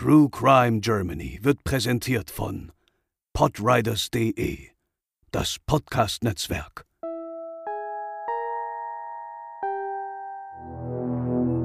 [0.00, 2.72] True Crime Germany wird präsentiert von
[3.34, 4.68] podriders.de,
[5.30, 6.86] das Podcast-Netzwerk.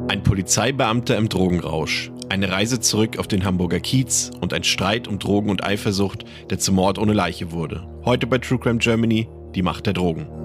[0.10, 5.18] Ein Polizeibeamter im Drogenrausch, eine Reise zurück auf den Hamburger Kiez und ein Streit um
[5.18, 7.88] Drogen und Eifersucht, der zum Mord ohne Leiche wurde.
[8.04, 10.45] Heute bei True Crime Germany, die Macht der Drogen.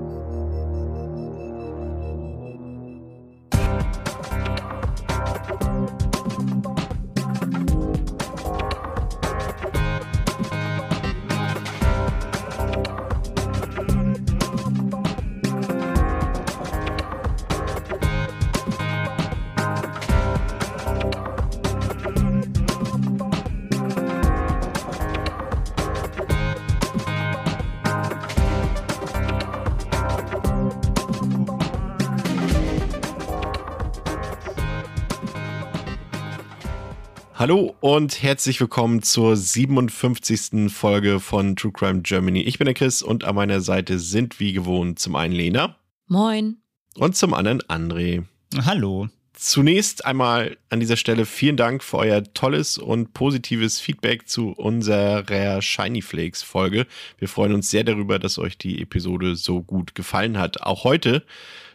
[37.50, 40.72] Hallo und herzlich willkommen zur 57.
[40.72, 42.42] Folge von True Crime Germany.
[42.42, 45.74] Ich bin der Chris und an meiner Seite sind wie gewohnt zum einen Lena.
[46.06, 46.58] Moin.
[46.94, 48.22] Und zum anderen André.
[48.64, 49.08] Hallo.
[49.32, 55.60] Zunächst einmal an dieser Stelle vielen Dank für euer tolles und positives Feedback zu unserer
[55.60, 56.86] Shiny Flakes Folge.
[57.18, 60.62] Wir freuen uns sehr darüber, dass euch die Episode so gut gefallen hat.
[60.62, 61.24] Auch heute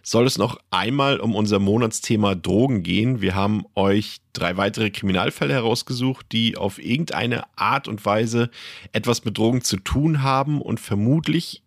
[0.05, 3.21] soll es noch einmal um unser Monatsthema Drogen gehen.
[3.21, 8.51] Wir haben euch drei weitere Kriminalfälle herausgesucht, die auf irgendeine Art und Weise
[8.93, 11.63] etwas mit Drogen zu tun haben und vermutlich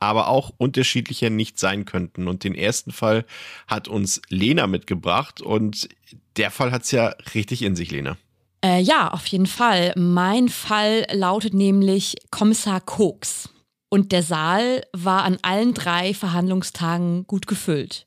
[0.00, 2.28] aber auch unterschiedlicher nicht sein könnten.
[2.28, 3.24] Und den ersten Fall
[3.68, 5.88] hat uns Lena mitgebracht und
[6.36, 8.16] der Fall hat es ja richtig in sich, Lena.
[8.64, 9.92] Äh, ja, auf jeden Fall.
[9.96, 13.48] Mein Fall lautet nämlich Kommissar Koks.
[13.88, 18.06] Und der Saal war an allen drei Verhandlungstagen gut gefüllt.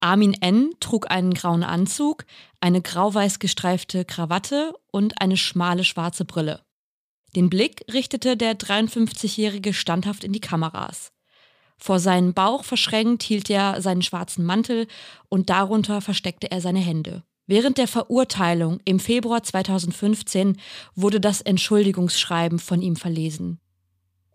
[0.00, 0.70] Armin N.
[0.78, 2.26] trug einen grauen Anzug,
[2.60, 6.62] eine grau-weiß gestreifte Krawatte und eine schmale schwarze Brille.
[7.34, 11.12] Den Blick richtete der 53-Jährige standhaft in die Kameras.
[11.76, 14.86] Vor seinen Bauch verschränkt hielt er seinen schwarzen Mantel
[15.28, 17.22] und darunter versteckte er seine Hände.
[17.46, 20.58] Während der Verurteilung im Februar 2015
[20.94, 23.60] wurde das Entschuldigungsschreiben von ihm verlesen.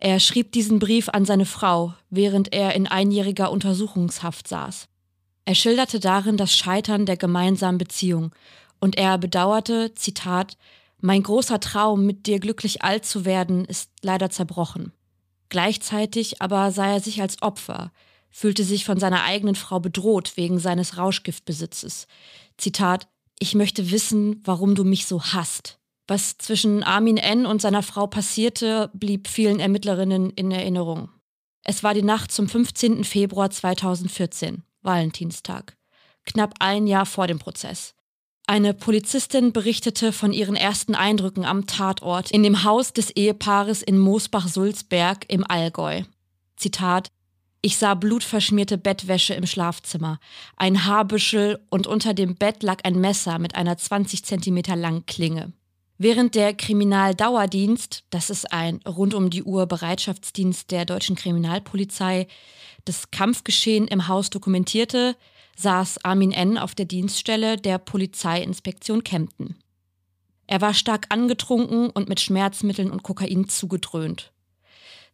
[0.04, 4.88] Er schrieb diesen Brief an seine Frau, während er in einjähriger Untersuchungshaft saß.
[5.44, 8.34] Er schilderte darin das Scheitern der gemeinsamen Beziehung
[8.80, 10.56] und er bedauerte, Zitat,
[11.00, 14.90] Mein großer Traum, mit dir glücklich alt zu werden, ist leider zerbrochen.
[15.50, 17.92] Gleichzeitig aber sah er sich als Opfer,
[18.28, 22.08] fühlte sich von seiner eigenen Frau bedroht wegen seines Rauschgiftbesitzes.
[22.58, 23.06] Zitat,
[23.38, 25.78] ich möchte wissen, warum du mich so hasst.
[26.06, 27.46] Was zwischen Armin N.
[27.46, 31.10] und seiner Frau passierte, blieb vielen Ermittlerinnen in Erinnerung.
[31.64, 33.04] Es war die Nacht zum 15.
[33.04, 35.76] Februar 2014, Valentinstag,
[36.24, 37.94] knapp ein Jahr vor dem Prozess.
[38.48, 43.98] Eine Polizistin berichtete von ihren ersten Eindrücken am Tatort in dem Haus des Ehepaares in
[43.98, 46.02] Moosbach-Sulzberg im Allgäu.
[46.56, 47.12] Zitat
[47.64, 50.18] ich sah blutverschmierte Bettwäsche im Schlafzimmer,
[50.56, 55.52] ein Haarbüschel und unter dem Bett lag ein Messer mit einer 20 Zentimeter langen Klinge.
[56.04, 62.26] Während der Kriminaldauerdienst, das ist ein rund um die Uhr Bereitschaftsdienst der deutschen Kriminalpolizei,
[62.84, 65.14] das Kampfgeschehen im Haus dokumentierte,
[65.56, 66.58] saß Armin N.
[66.58, 69.60] auf der Dienststelle der Polizeiinspektion Kempten.
[70.48, 74.32] Er war stark angetrunken und mit Schmerzmitteln und Kokain zugedröhnt.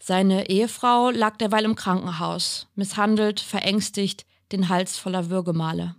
[0.01, 5.97] Seine Ehefrau lag derweil im Krankenhaus, misshandelt, verängstigt, den Hals voller Würgemale.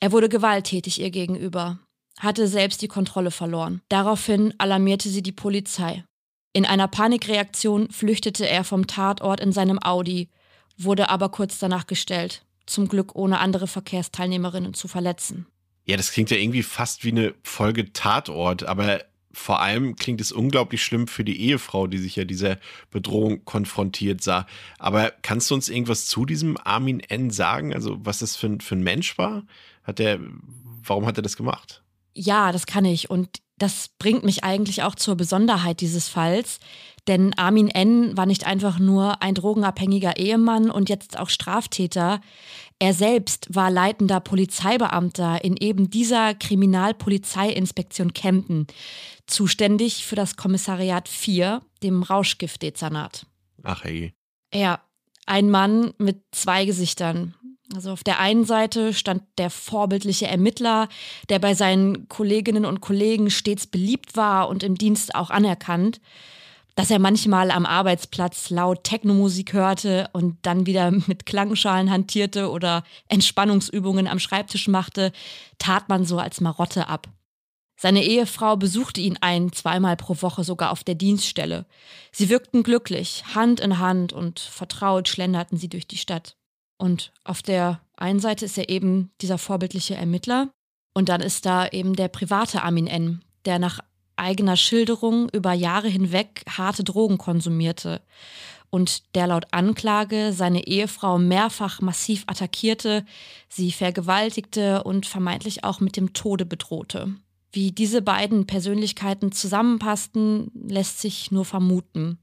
[0.00, 1.78] Er wurde gewalttätig ihr gegenüber,
[2.18, 3.82] hatte selbst die Kontrolle verloren.
[3.88, 6.04] Daraufhin alarmierte sie die Polizei.
[6.52, 10.28] In einer Panikreaktion flüchtete er vom Tatort in seinem Audi,
[10.76, 15.46] wurde aber kurz danach gestellt, zum Glück ohne andere Verkehrsteilnehmerinnen zu verletzen.
[15.84, 20.30] Ja, das klingt ja irgendwie fast wie eine Folge Tatort, aber vor allem klingt es
[20.30, 22.58] unglaublich schlimm für die Ehefrau, die sich ja dieser
[22.90, 24.46] Bedrohung konfrontiert sah.
[24.78, 27.30] Aber kannst du uns irgendwas zu diesem Armin N.
[27.30, 27.74] sagen?
[27.74, 29.44] Also, was das für ein, für ein Mensch war?
[29.82, 30.20] Hat der,
[30.84, 31.81] warum hat er das gemacht?
[32.14, 33.10] Ja, das kann ich.
[33.10, 36.58] Und das bringt mich eigentlich auch zur Besonderheit dieses Falls.
[37.08, 38.16] Denn Armin N.
[38.16, 42.20] war nicht einfach nur ein drogenabhängiger Ehemann und jetzt auch Straftäter.
[42.78, 48.66] Er selbst war leitender Polizeibeamter in eben dieser Kriminalpolizeiinspektion Kempten,
[49.26, 53.26] zuständig für das Kommissariat 4, dem Rauschgiftdezernat.
[53.62, 54.12] Ach hey.
[54.52, 54.80] Ja,
[55.26, 57.34] ein Mann mit zwei Gesichtern.
[57.74, 60.88] Also auf der einen Seite stand der vorbildliche Ermittler,
[61.28, 66.00] der bei seinen Kolleginnen und Kollegen stets beliebt war und im Dienst auch anerkannt.
[66.74, 72.82] Dass er manchmal am Arbeitsplatz laut Technomusik hörte und dann wieder mit Klangschalen hantierte oder
[73.08, 75.12] Entspannungsübungen am Schreibtisch machte,
[75.58, 77.08] tat man so als Marotte ab.
[77.78, 81.66] Seine Ehefrau besuchte ihn ein, zweimal pro Woche sogar auf der Dienststelle.
[82.12, 86.36] Sie wirkten glücklich, Hand in Hand und vertraut schlenderten sie durch die Stadt.
[86.82, 90.50] Und auf der einen Seite ist er eben dieser vorbildliche Ermittler
[90.94, 93.78] und dann ist da eben der private Armin N., der nach
[94.16, 98.02] eigener Schilderung über Jahre hinweg harte Drogen konsumierte
[98.70, 103.04] und der laut Anklage seine Ehefrau mehrfach massiv attackierte,
[103.48, 107.14] sie vergewaltigte und vermeintlich auch mit dem Tode bedrohte.
[107.52, 112.18] Wie diese beiden Persönlichkeiten zusammenpassten, lässt sich nur vermuten.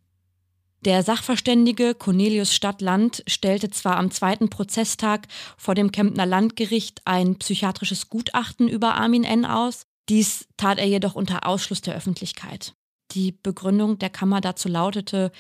[0.86, 5.28] Der Sachverständige Cornelius Stadtland stellte zwar am zweiten Prozesstag
[5.58, 9.46] vor dem Kemptner Landgericht ein psychiatrisches Gutachten über Armin N.
[9.46, 12.74] aus, dies tat er jedoch unter Ausschluss der Öffentlichkeit.
[13.12, 15.31] Die Begründung der Kammer dazu lautete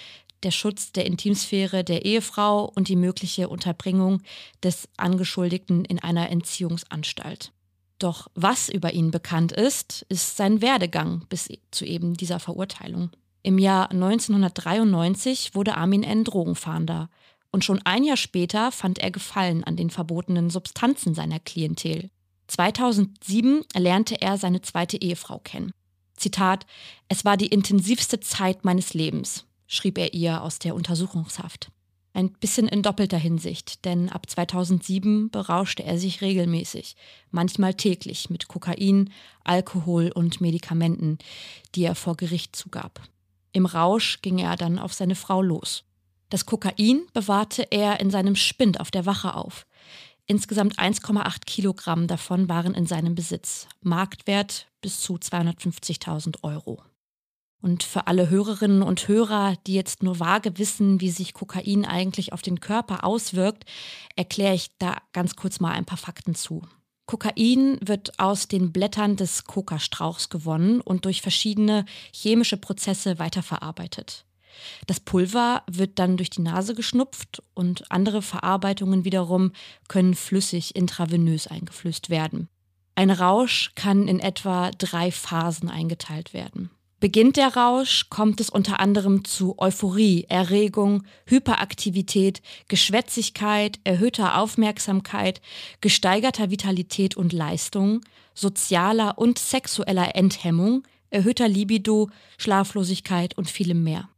[0.43, 4.21] der Schutz der Intimsphäre der Ehefrau und die mögliche Unterbringung
[4.61, 7.53] des Angeschuldigten in einer Entziehungsanstalt.
[7.97, 13.11] Doch was über ihn bekannt ist, ist sein Werdegang bis zu eben dieser Verurteilung.
[13.41, 16.23] Im Jahr 1993 wurde Armin N.
[16.23, 17.09] Drogenfahnder
[17.51, 22.09] und schon ein Jahr später fand er Gefallen an den verbotenen Substanzen seiner Klientel.
[22.47, 25.71] 2007 lernte er seine zweite Ehefrau kennen.
[26.17, 26.65] Zitat,
[27.07, 31.71] es war die intensivste Zeit meines Lebens, schrieb er ihr aus der Untersuchungshaft.
[32.13, 36.95] Ein bisschen in doppelter Hinsicht, denn ab 2007 berauschte er sich regelmäßig,
[37.31, 39.11] manchmal täglich mit Kokain,
[39.43, 41.19] Alkohol und Medikamenten,
[41.75, 42.99] die er vor Gericht zugab.
[43.51, 45.83] Im Rausch ging er dann auf seine Frau los.
[46.29, 49.65] Das Kokain bewahrte er in seinem Spind auf der Wache auf.
[50.27, 53.67] Insgesamt 1,8 Kilogramm davon waren in seinem Besitz.
[53.81, 56.83] Marktwert bis zu 250.000 Euro.
[57.61, 62.31] Und für alle Hörerinnen und Hörer, die jetzt nur vage wissen, wie sich Kokain eigentlich
[62.31, 63.65] auf den Körper auswirkt,
[64.15, 66.61] erkläre ich da ganz kurz mal ein paar Fakten zu.
[67.09, 74.25] Kokain wird aus den Blättern des Kokastrauchs gewonnen und durch verschiedene chemische Prozesse weiterverarbeitet.
[74.85, 79.53] Das Pulver wird dann durch die Nase geschnupft und andere Verarbeitungen wiederum
[79.87, 82.47] können flüssig intravenös eingeflößt werden.
[82.93, 86.69] Ein Rausch kann in etwa drei Phasen eingeteilt werden.
[86.99, 95.39] Beginnt der Rausch, kommt es unter anderem zu Euphorie, Erregung, Hyperaktivität, Geschwätzigkeit, erhöhter Aufmerksamkeit,
[95.79, 98.01] gesteigerter Vitalität und Leistung,
[98.33, 104.09] sozialer und sexueller Enthemmung, erhöhter Libido, Schlaflosigkeit und vielem mehr.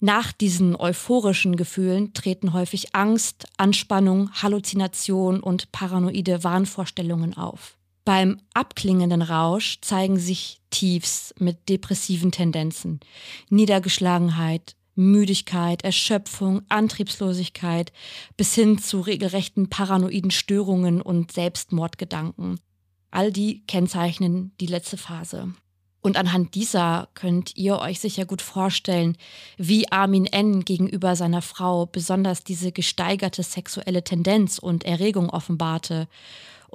[0.00, 7.78] Nach diesen euphorischen Gefühlen treten häufig Angst, Anspannung, Halluzination und paranoide Wahnvorstellungen auf.
[8.06, 13.00] Beim abklingenden Rausch zeigen sich Tiefs mit depressiven Tendenzen,
[13.50, 17.92] Niedergeschlagenheit, Müdigkeit, Erschöpfung, Antriebslosigkeit
[18.36, 22.60] bis hin zu regelrechten paranoiden Störungen und Selbstmordgedanken.
[23.10, 25.52] All die kennzeichnen die letzte Phase.
[26.00, 29.16] Und anhand dieser könnt ihr euch sicher gut vorstellen,
[29.56, 30.64] wie Armin N.
[30.64, 36.06] gegenüber seiner Frau besonders diese gesteigerte sexuelle Tendenz und Erregung offenbarte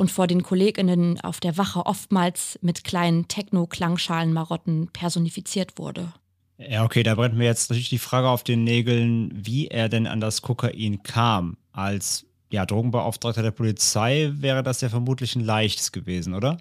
[0.01, 6.11] und vor den Kolleginnen auf der Wache oftmals mit kleinen Techno-Klangschalenmarotten personifiziert wurde.
[6.57, 10.07] Ja, okay, da brennt mir jetzt natürlich die Frage auf den Nägeln, wie er denn
[10.07, 11.55] an das Kokain kam.
[11.71, 16.57] Als ja, Drogenbeauftragter der Polizei wäre das ja vermutlich ein leichtes gewesen, oder?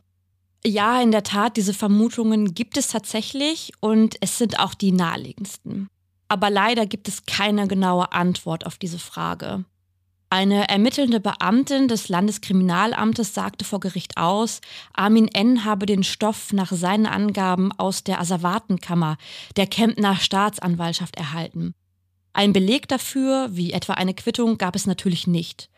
[0.63, 5.89] Ja, in der Tat, diese Vermutungen gibt es tatsächlich und es sind auch die naheliegendsten.
[6.29, 9.65] Aber leider gibt es keine genaue Antwort auf diese Frage.
[10.33, 14.61] Eine ermittelnde Beamtin des Landeskriminalamtes sagte vor Gericht aus,
[14.95, 15.65] Armin N.
[15.65, 19.17] habe den Stoff nach seinen Angaben aus der Asservatenkammer
[19.57, 21.75] der Kemptner Staatsanwaltschaft erhalten.
[22.33, 25.69] Ein Beleg dafür, wie etwa eine Quittung, gab es natürlich nicht.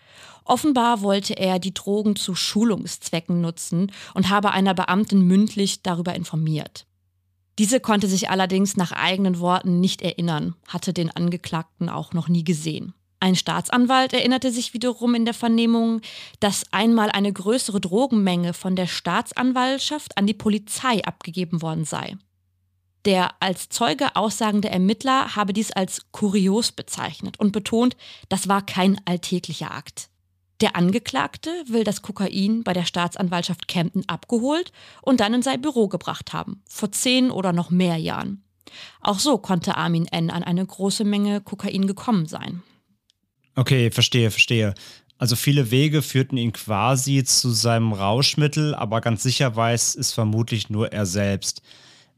[0.44, 6.85] Offenbar wollte er die Drogen zu Schulungszwecken nutzen und habe einer Beamtin mündlich darüber informiert.
[7.59, 12.44] Diese konnte sich allerdings nach eigenen Worten nicht erinnern, hatte den Angeklagten auch noch nie
[12.44, 12.92] gesehen.
[13.23, 16.00] Ein Staatsanwalt erinnerte sich wiederum in der Vernehmung,
[16.41, 22.17] dass einmal eine größere Drogenmenge von der Staatsanwaltschaft an die Polizei abgegeben worden sei.
[23.05, 27.97] Der als Zeuge aussagende Ermittler habe dies als kurios bezeichnet und betont,
[28.29, 30.09] das war kein alltäglicher Akt.
[30.61, 35.87] Der Angeklagte will das Kokain bei der Staatsanwaltschaft Kempten abgeholt und dann in sein Büro
[35.87, 38.43] gebracht haben, vor zehn oder noch mehr Jahren.
[39.00, 40.29] Auch so konnte Armin N.
[40.29, 42.64] an eine große Menge Kokain gekommen sein.
[43.54, 44.75] Okay, verstehe, verstehe.
[45.18, 50.71] Also viele Wege führten ihn quasi zu seinem Rauschmittel, aber ganz sicher weiß es vermutlich
[50.71, 51.62] nur er selbst.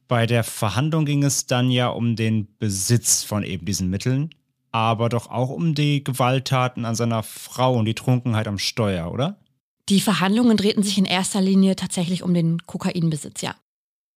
[0.09, 4.31] Bei der Verhandlung ging es dann ja um den Besitz von eben diesen Mitteln
[4.75, 9.39] aber doch auch um die Gewalttaten an seiner Frau und die Trunkenheit am Steuer, oder?
[9.89, 13.55] Die Verhandlungen drehten sich in erster Linie tatsächlich um den Kokainbesitz, ja.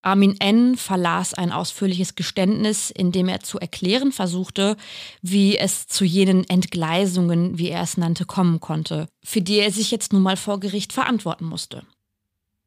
[0.08, 0.78] Armin N.
[0.78, 4.78] verlas ein ausführliches Geständnis, in dem er zu erklären versuchte,
[5.22, 9.92] wie es zu jenen Entgleisungen, wie er es nannte, kommen konnte, für die er sich
[9.92, 11.84] jetzt nun mal vor Gericht verantworten musste.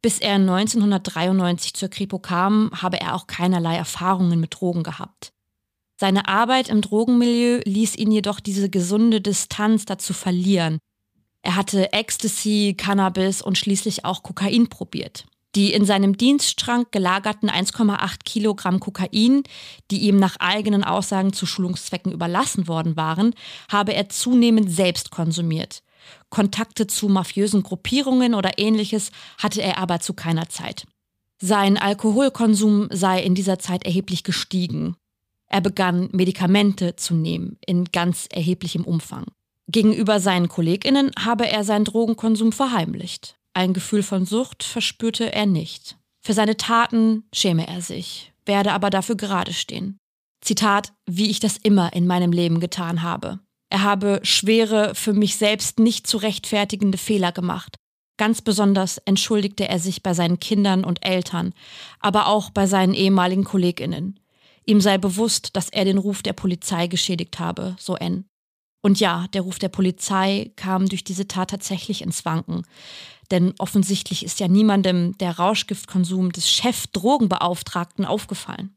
[0.02, 5.32] Bis er 1993 zur Kripo kam, habe er auch keinerlei Erfahrungen mit Drogen gehabt.
[5.96, 10.78] Seine Arbeit im Drogenmilieu ließ ihn jedoch diese gesunde Distanz dazu verlieren.
[11.40, 15.24] Er hatte Ecstasy, Cannabis und schließlich auch Kokain probiert.
[15.56, 19.42] Die in seinem Dienstschrank gelagerten 1,8 Kilogramm Kokain,
[19.90, 23.34] die ihm nach eigenen Aussagen zu Schulungszwecken überlassen worden waren,
[23.70, 25.82] habe er zunehmend selbst konsumiert.
[26.28, 30.86] Kontakte zu mafiösen Gruppierungen oder ähnliches hatte er aber zu keiner Zeit.
[31.42, 34.96] Sein Alkoholkonsum sei in dieser Zeit erheblich gestiegen.
[35.48, 39.24] Er begann Medikamente zu nehmen in ganz erheblichem Umfang.
[39.66, 43.39] Gegenüber seinen Kolleginnen habe er seinen Drogenkonsum verheimlicht.
[43.60, 45.98] Ein Gefühl von Sucht verspürte er nicht.
[46.24, 49.98] Für seine Taten schäme er sich, werde aber dafür gerade stehen.
[50.40, 53.40] Zitat, wie ich das immer in meinem Leben getan habe.
[53.68, 57.76] Er habe schwere, für mich selbst nicht zu rechtfertigende Fehler gemacht.
[58.16, 61.52] Ganz besonders entschuldigte er sich bei seinen Kindern und Eltern,
[61.98, 64.18] aber auch bei seinen ehemaligen Kolleginnen.
[64.64, 68.24] Ihm sei bewusst, dass er den Ruf der Polizei geschädigt habe, so N.
[68.82, 72.62] Und ja, der Ruf der Polizei kam durch diese Tat tatsächlich ins Wanken.
[73.30, 78.76] Denn offensichtlich ist ja niemandem der Rauschgiftkonsum des Chefdrogenbeauftragten aufgefallen.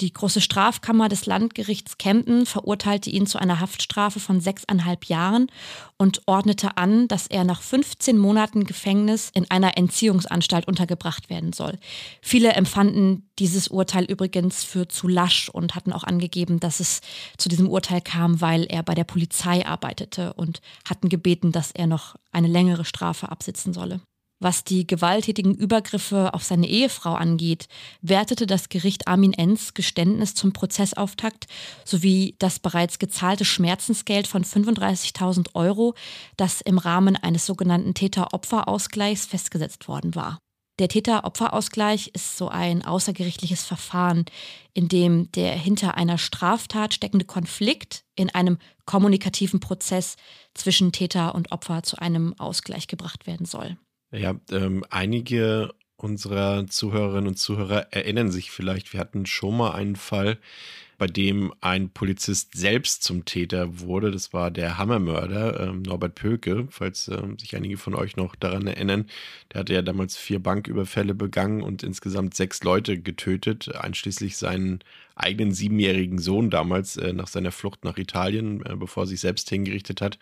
[0.00, 5.50] Die große Strafkammer des Landgerichts Kempten verurteilte ihn zu einer Haftstrafe von sechseinhalb Jahren
[5.96, 11.80] und ordnete an, dass er nach 15 Monaten Gefängnis in einer Entziehungsanstalt untergebracht werden soll.
[12.22, 17.00] Viele empfanden dieses Urteil übrigens für zu lasch und hatten auch angegeben, dass es
[17.36, 21.88] zu diesem Urteil kam, weil er bei der Polizei arbeitete und hatten gebeten, dass er
[21.88, 24.00] noch eine längere Strafe absitzen solle.
[24.40, 27.66] Was die gewalttätigen Übergriffe auf seine Ehefrau angeht,
[28.02, 31.46] wertete das Gericht Armin Enz Geständnis zum Prozessauftakt
[31.84, 35.94] sowie das bereits gezahlte Schmerzensgeld von 35.000 Euro,
[36.36, 40.38] das im Rahmen eines sogenannten Täter-Opfer-Ausgleichs festgesetzt worden war.
[40.78, 44.24] Der Täter-Opfer-Ausgleich ist so ein außergerichtliches Verfahren,
[44.72, 50.14] in dem der hinter einer Straftat steckende Konflikt in einem kommunikativen Prozess
[50.54, 53.76] zwischen Täter und Opfer zu einem Ausgleich gebracht werden soll.
[54.10, 59.96] Ja, ähm, einige unserer Zuhörerinnen und Zuhörer erinnern sich vielleicht, wir hatten schon mal einen
[59.96, 60.38] Fall,
[60.96, 64.10] bei dem ein Polizist selbst zum Täter wurde.
[64.10, 68.66] Das war der Hammermörder ähm, Norbert Pöke, falls ähm, sich einige von euch noch daran
[68.66, 69.06] erinnern.
[69.52, 74.80] Der hatte ja damals vier Banküberfälle begangen und insgesamt sechs Leute getötet, einschließlich seinen
[75.14, 79.50] eigenen siebenjährigen Sohn damals äh, nach seiner Flucht nach Italien, äh, bevor er sich selbst
[79.50, 80.18] hingerichtet hat.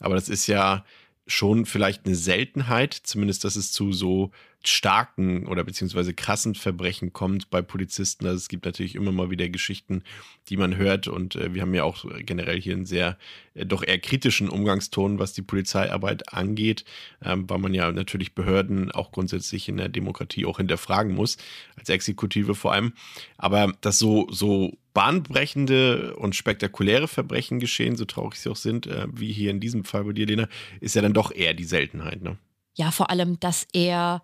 [0.00, 0.84] Aber das ist ja
[1.28, 4.30] schon vielleicht eine Seltenheit, zumindest dass es zu so
[4.64, 8.26] starken oder beziehungsweise krassen Verbrechen kommt bei Polizisten.
[8.26, 10.02] Also es gibt natürlich immer mal wieder Geschichten,
[10.48, 13.16] die man hört und äh, wir haben ja auch generell hier einen sehr
[13.54, 16.84] äh, doch eher kritischen Umgangston, was die Polizeiarbeit angeht,
[17.24, 21.38] ähm, weil man ja natürlich Behörden auch grundsätzlich in der Demokratie auch hinterfragen muss,
[21.76, 22.92] als Exekutive vor allem.
[23.36, 29.06] Aber dass so, so bahnbrechende und spektakuläre Verbrechen geschehen, so traurig sie auch sind, äh,
[29.12, 30.48] wie hier in diesem Fall bei dir, Lena,
[30.80, 32.36] ist ja dann doch eher die Seltenheit, ne?
[32.74, 34.22] Ja, vor allem, dass er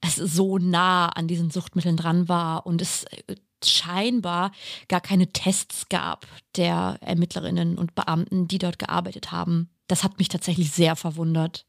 [0.00, 4.52] es so nah an diesen Suchtmitteln dran war und es äh, scheinbar
[4.88, 6.26] gar keine Tests gab
[6.56, 9.70] der Ermittlerinnen und Beamten, die dort gearbeitet haben.
[9.88, 11.66] Das hat mich tatsächlich sehr verwundert.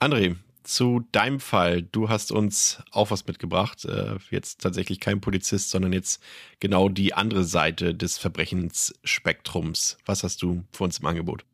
[0.00, 1.82] André, zu deinem Fall.
[1.82, 3.84] Du hast uns auch was mitgebracht.
[3.84, 6.22] Äh, jetzt tatsächlich kein Polizist, sondern jetzt
[6.60, 9.96] genau die andere Seite des Verbrechensspektrums.
[10.04, 11.44] Was hast du für uns im Angebot?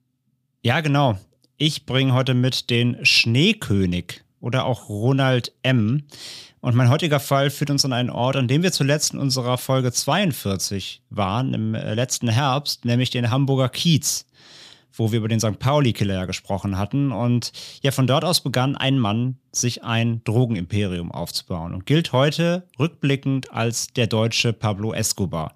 [0.62, 1.19] Ja, genau.
[1.56, 6.04] Ich bringe heute mit den Schneekönig oder auch Ronald M.
[6.61, 9.59] Und mein heutiger Fall führt uns an einen Ort, an dem wir zuletzt in unserer
[9.59, 14.26] Folge 42 waren, im äh, letzten Herbst, nämlich den Hamburger Kiez
[14.94, 15.59] wo wir über den St.
[15.59, 17.12] Pauli-Killer gesprochen hatten.
[17.12, 22.66] Und ja, von dort aus begann ein Mann, sich ein Drogenimperium aufzubauen und gilt heute
[22.78, 25.54] rückblickend als der deutsche Pablo Escobar.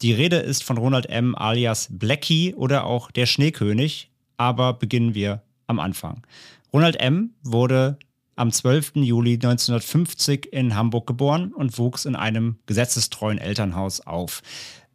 [0.00, 1.34] Die Rede ist von Ronald M.
[1.34, 4.10] alias Blackie oder auch der Schneekönig,
[4.42, 6.26] aber beginnen wir am Anfang.
[6.72, 7.34] Ronald M.
[7.44, 7.96] wurde
[8.34, 8.96] am 12.
[8.96, 14.42] Juli 1950 in Hamburg geboren und wuchs in einem gesetzestreuen Elternhaus auf.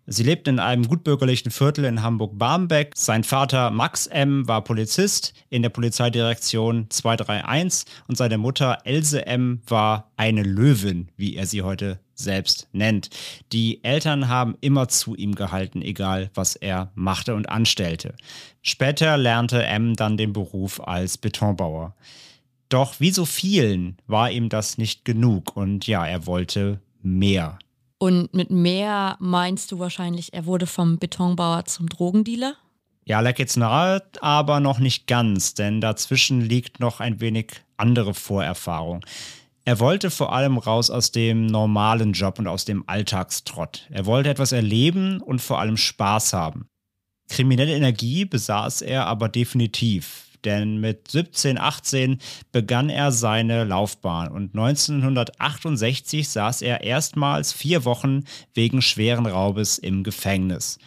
[0.10, 2.94] Sie lebt in einem gutbürgerlichen Viertel in Hamburg-Barmbek.
[2.96, 4.48] Sein Vater Max M.
[4.48, 9.62] war Polizist in der Polizeidirektion 231 und seine Mutter Else M.
[9.68, 13.10] war eine Löwin, wie er sie heute selbst nennt.
[13.52, 18.16] Die Eltern haben immer zu ihm gehalten, egal was er machte und anstellte.
[18.62, 21.98] Später lernte M dann den Beruf als Betonbauer.
[22.70, 27.60] Doch wie so vielen war ihm das nicht genug und ja, er wollte mehr.
[28.00, 32.56] Und mit mehr meinst du wahrscheinlich, er wurde vom Betonbauer zum Drogendealer?
[33.06, 38.14] Ja, lag jetzt nahe, aber noch nicht ganz, denn dazwischen liegt noch ein wenig andere
[38.14, 39.04] Vorerfahrung.
[39.64, 43.88] Er wollte vor allem raus aus dem normalen Job und aus dem Alltagstrott.
[43.90, 46.70] Er wollte etwas erleben und vor allem Spaß haben.
[47.30, 52.20] Kriminelle Energie besaß er aber definitiv denn mit 17, 18
[52.54, 58.24] begann er seine Laufbahn und 1968 saß er erstmals vier Wochen
[58.54, 60.80] wegen schweren Raubes im Gefängnis.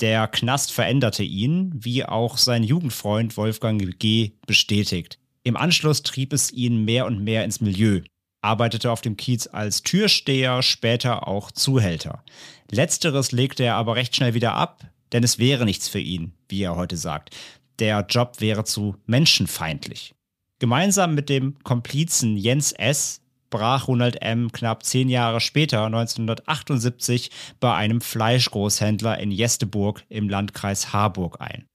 [0.00, 4.32] Der Knast veränderte ihn, wie auch sein Jugendfreund Wolfgang G.
[4.48, 5.20] bestätigt.
[5.44, 8.00] Im Anschluss trieb es ihn mehr und mehr ins Milieu,
[8.42, 12.24] arbeitete auf dem Kiez als Türsteher, später auch Zuhälter.
[12.68, 16.62] Letzteres legte er aber recht schnell wieder ab, denn es wäre nichts für ihn, wie
[16.62, 17.30] er heute sagt
[17.78, 20.14] der Job wäre zu menschenfeindlich.
[20.58, 23.20] Gemeinsam mit dem Komplizen Jens S.
[23.50, 24.50] brach Ronald M.
[24.52, 31.66] knapp zehn Jahre später, 1978, bei einem Fleischgroßhändler in Jesteburg im Landkreis Harburg ein.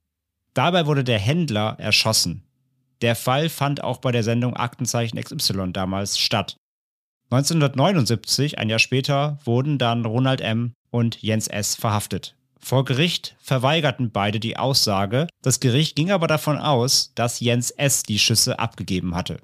[0.53, 2.43] Dabei wurde der Händler erschossen.
[3.01, 6.57] Der Fall fand auch bei der Sendung Aktenzeichen XY damals statt.
[7.31, 10.73] 1979, ein Jahr später, wurden dann Ronald M.
[10.89, 11.75] und Jens S.
[11.75, 12.35] verhaftet.
[12.59, 15.27] Vor Gericht verweigerten beide die Aussage.
[15.41, 18.03] Das Gericht ging aber davon aus, dass Jens S.
[18.03, 19.39] die Schüsse abgegeben hatte.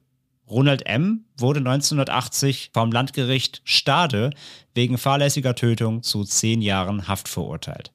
[0.47, 1.25] Ronald M.
[1.37, 4.29] wurde 1980 vom Landgericht Stade
[4.75, 7.91] wegen fahrlässiger Tötung zu zehn Jahren Haft verurteilt.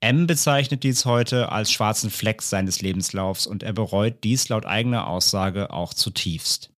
[0.00, 5.06] M bezeichnet dies heute als schwarzen Fleck seines Lebenslaufs und er bereut dies laut eigener
[5.06, 6.72] Aussage auch zutiefst.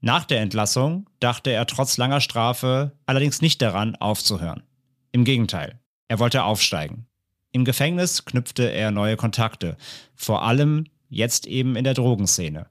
[0.00, 4.62] Nach der Entlassung dachte er trotz langer Strafe allerdings nicht daran, aufzuhören.
[5.10, 7.08] Im Gegenteil, er wollte aufsteigen.
[7.52, 9.76] Im Gefängnis knüpfte er neue Kontakte,
[10.14, 12.66] vor allem jetzt eben in der Drogenszene.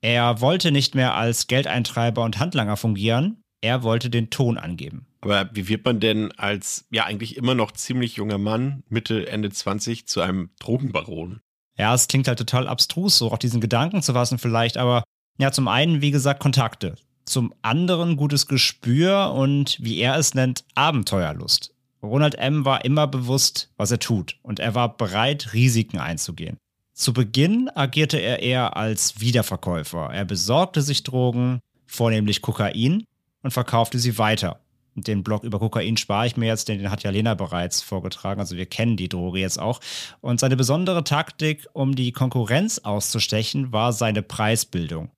[0.00, 5.06] Er wollte nicht mehr als Geldeintreiber und Handlanger fungieren, er wollte den Ton angeben.
[5.20, 9.50] Aber wie wird man denn als ja eigentlich immer noch ziemlich junger Mann, Mitte, Ende
[9.50, 11.40] 20, zu einem Drogenbaron?
[11.78, 15.04] Ja, es klingt halt total abstrus, so auch diesen Gedanken zu fassen vielleicht, aber
[15.38, 16.96] ja, zum einen, wie gesagt, Kontakte.
[17.24, 21.72] Zum anderen gutes Gespür und, wie er es nennt, Abenteuerlust.
[22.02, 22.64] Ronald M.
[22.64, 26.56] war immer bewusst, was er tut, und er war bereit, Risiken einzugehen.
[26.94, 30.10] Zu Beginn agierte er eher als Wiederverkäufer.
[30.12, 33.04] Er besorgte sich Drogen, vornehmlich Kokain,
[33.42, 34.60] und verkaufte sie weiter.
[34.94, 38.40] Den Blog über Kokain spare ich mir jetzt, denn den hat ja Lena bereits vorgetragen.
[38.40, 39.80] Also wir kennen die Droge jetzt auch.
[40.20, 45.10] Und seine besondere Taktik, um die Konkurrenz auszustechen, war seine Preisbildung.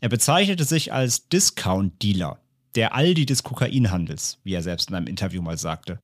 [0.00, 2.38] Er bezeichnete sich als Discount-Dealer,
[2.74, 5.98] der Aldi des Kokainhandels, wie er selbst in einem Interview mal sagte.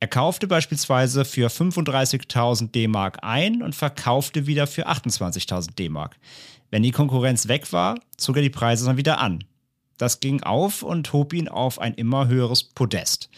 [0.00, 6.16] Er kaufte beispielsweise für 35.000 D-Mark ein und verkaufte wieder für 28.000 D-Mark.
[6.70, 9.42] Wenn die Konkurrenz weg war, zog er die Preise dann wieder an.
[9.96, 13.28] Das ging auf und hob ihn auf ein immer höheres Podest.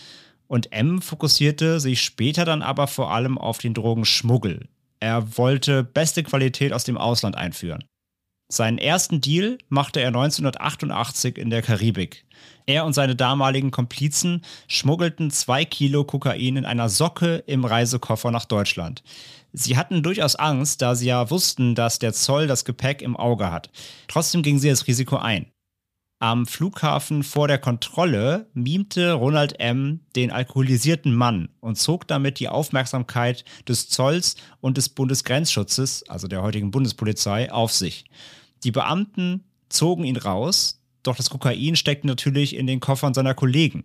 [0.49, 4.69] Und M fokussierte sich später dann aber vor allem auf den Drogenschmuggel.
[4.99, 7.85] Er wollte beste Qualität aus dem Ausland einführen.
[8.51, 12.25] Seinen ersten Deal machte er 1988 in der Karibik.
[12.67, 18.47] Er und seine damaligen Komplizen schmuggelten zwei Kilo Kokain in einer Socke im Reisekoffer nach
[18.47, 19.05] Deutschland.
[19.53, 23.53] Sie hatten durchaus Angst, da sie ja wussten, dass der Zoll das Gepäck im Auge
[23.53, 23.71] hat.
[24.09, 25.47] Trotzdem gingen sie das Risiko ein.
[26.19, 30.01] Am Flughafen vor der Kontrolle mimte Ronald M.
[30.17, 36.43] den alkoholisierten Mann und zog damit die Aufmerksamkeit des Zolls und des Bundesgrenzschutzes, also der
[36.43, 38.05] heutigen Bundespolizei, auf sich.
[38.65, 43.85] Die Beamten zogen ihn raus, doch das Kokain steckte natürlich in den Koffern seiner Kollegen,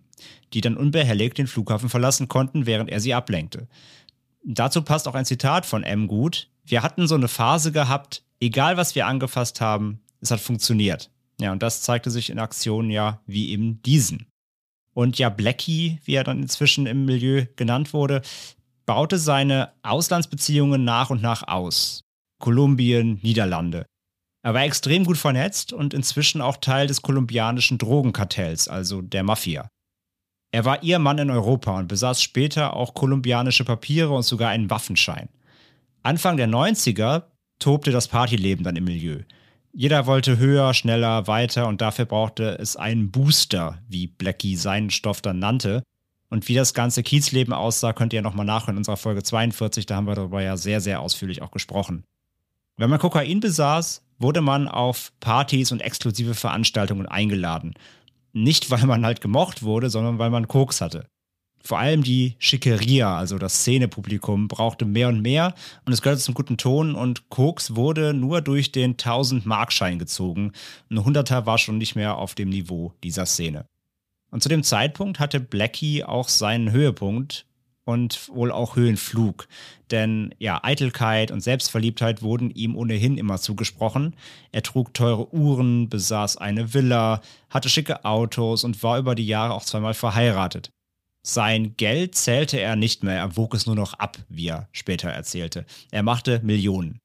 [0.52, 3.68] die dann unbehelligt den Flughafen verlassen konnten, während er sie ablenkte.
[4.44, 6.48] Dazu passt auch ein Zitat von M gut.
[6.64, 11.10] Wir hatten so eine Phase gehabt, egal was wir angefasst haben, es hat funktioniert.
[11.40, 14.26] Ja, und das zeigte sich in Aktionen ja wie eben diesen.
[14.94, 18.22] Und ja, Blackie, wie er dann inzwischen im Milieu genannt wurde,
[18.86, 22.00] baute seine Auslandsbeziehungen nach und nach aus.
[22.38, 23.84] Kolumbien, Niederlande.
[24.46, 29.68] Er war extrem gut vernetzt und inzwischen auch Teil des kolumbianischen Drogenkartells, also der Mafia.
[30.52, 34.70] Er war ihr Mann in Europa und besaß später auch kolumbianische Papiere und sogar einen
[34.70, 35.30] Waffenschein.
[36.04, 37.24] Anfang der 90er
[37.58, 39.22] tobte das Partyleben dann im Milieu.
[39.72, 45.22] Jeder wollte höher, schneller, weiter und dafür brauchte es einen Booster, wie Blackie seinen Stoff
[45.22, 45.82] dann nannte.
[46.30, 49.96] Und wie das ganze Kiezleben aussah, könnt ihr nochmal nachhören in unserer Folge 42, da
[49.96, 52.04] haben wir darüber ja sehr, sehr ausführlich auch gesprochen.
[52.76, 57.74] Wenn man Kokain besaß, wurde man auf Partys und exklusive Veranstaltungen eingeladen.
[58.32, 61.06] Nicht, weil man halt gemocht wurde, sondern weil man Koks hatte.
[61.66, 65.52] Vor allem die Schickeria, also das Szenepublikum, brauchte mehr und mehr
[65.84, 70.52] und es gehörte zum guten Ton und Koks wurde nur durch den 1000-Markschein gezogen.
[70.90, 73.66] Ein Hunderter war schon nicht mehr auf dem Niveau dieser Szene.
[74.30, 77.45] Und zu dem Zeitpunkt hatte Blackie auch seinen Höhepunkt
[77.86, 79.48] und wohl auch Höhenflug.
[79.90, 84.14] Denn ja, Eitelkeit und Selbstverliebtheit wurden ihm ohnehin immer zugesprochen.
[84.52, 89.54] Er trug teure Uhren, besaß eine Villa, hatte schicke Autos und war über die Jahre
[89.54, 90.70] auch zweimal verheiratet.
[91.22, 95.08] Sein Geld zählte er nicht mehr, er wog es nur noch ab, wie er später
[95.08, 95.64] erzählte.
[95.90, 96.98] Er machte Millionen.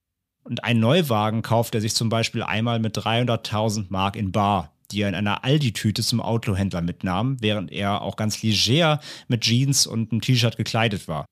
[0.43, 5.01] Und einen Neuwagen kaufte er sich zum Beispiel einmal mit 300.000 Mark in Bar, die
[5.01, 10.11] er in einer Aldi-Tüte zum Autohändler mitnahm, während er auch ganz leger mit Jeans und
[10.11, 11.25] einem T-Shirt gekleidet war.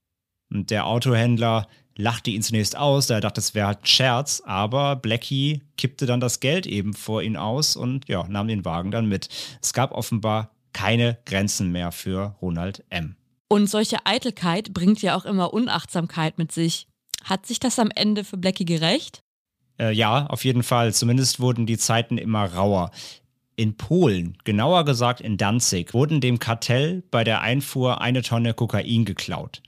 [0.51, 4.41] Und der Autohändler lachte ihn zunächst aus, da er dachte, es wäre halt ein Scherz,
[4.45, 8.89] aber Blackie kippte dann das Geld eben vor ihn aus und ja, nahm den Wagen
[8.89, 9.27] dann mit.
[9.61, 13.15] Es gab offenbar keine Grenzen mehr für Ronald M.
[13.49, 16.87] Und solche Eitelkeit bringt ja auch immer Unachtsamkeit mit sich.
[17.23, 19.21] Hat sich das am Ende für Blackie gerecht?
[19.79, 20.93] Äh, ja, auf jeden Fall.
[20.93, 22.91] Zumindest wurden die Zeiten immer rauer.
[23.59, 29.03] In Polen, genauer gesagt in Danzig, wurden dem Kartell bei der Einfuhr eine Tonne Kokain
[29.03, 29.61] geklaut.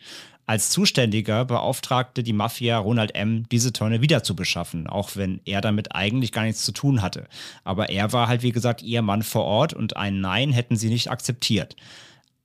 [0.46, 5.60] Als Zuständiger beauftragte die Mafia Ronald M., diese Tonne wieder zu beschaffen, auch wenn er
[5.60, 7.28] damit eigentlich gar nichts zu tun hatte.
[7.66, 10.88] Aber er war halt, wie gesagt, ihr Mann vor Ort und ein Nein hätten sie
[10.88, 11.76] nicht akzeptiert.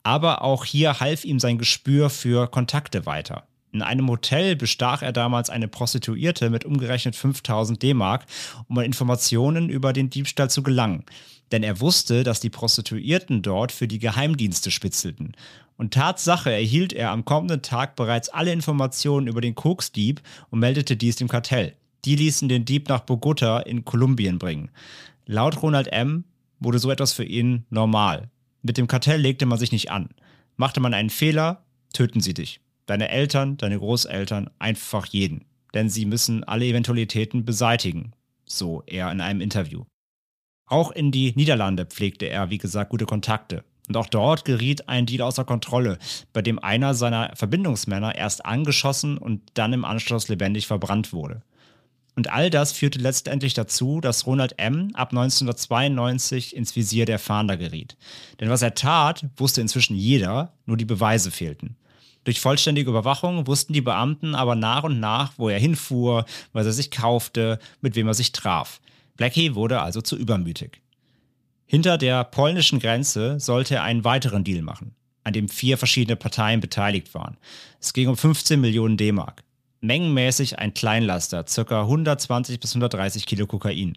[0.03, 3.47] Aber auch hier half ihm sein Gespür für Kontakte weiter.
[3.77, 8.25] In einem Hotel bestach er damals eine Prostituierte mit umgerechnet 5000 D-Mark,
[8.69, 11.05] um an Informationen über den Diebstahl zu gelangen.
[11.53, 15.37] Denn er wusste, dass die Prostituierten dort für die Geheimdienste spitzelten.
[15.77, 20.97] Und Tatsache erhielt er am kommenden Tag bereits alle Informationen über den Koksdieb und meldete
[20.97, 21.77] dies dem Kartell.
[22.05, 24.71] Die ließen den Dieb nach Bogota in Kolumbien bringen.
[25.27, 26.25] Laut Ronald M.
[26.61, 28.31] wurde so etwas für ihn normal.
[28.63, 30.11] Mit dem Kartell legte man sich nicht an.
[30.57, 32.61] Machte man einen Fehler, töten sie dich.
[32.87, 35.45] Deine Eltern, deine Großeltern, einfach jeden.
[35.75, 38.13] Denn sie müssen alle Eventualitäten beseitigen.
[38.45, 39.85] So er in einem Interview.
[40.67, 43.65] Auch in die Niederlande pflegte er, wie gesagt, gute Kontakte.
[43.89, 45.99] Und auch dort geriet ein Deal außer Kontrolle,
[46.33, 51.43] bei dem einer seiner Verbindungsmänner erst angeschossen und dann im Anschluss lebendig verbrannt wurde.
[52.17, 54.91] Und all das führte letztendlich dazu, dass Ronald M.
[54.95, 57.97] ab 1992 ins Visier der Fahnder geriet.
[58.41, 61.77] Denn was er tat, wusste inzwischen jeder, nur die Beweise fehlten.
[62.25, 66.73] Durch vollständige Überwachung wussten die Beamten aber nach und nach, wo er hinfuhr, was er
[66.73, 68.81] sich kaufte, mit wem er sich traf.
[69.17, 70.83] Blackie wurde also zu übermütig.
[71.65, 76.61] Hinter der polnischen Grenze sollte er einen weiteren Deal machen, an dem vier verschiedene Parteien
[76.61, 77.39] beteiligt waren.
[77.81, 79.43] Es ging um 15 Millionen D-Mark.
[79.81, 81.81] Mengenmäßig ein Kleinlaster, ca.
[81.83, 83.97] 120 bis 130 Kilo Kokain.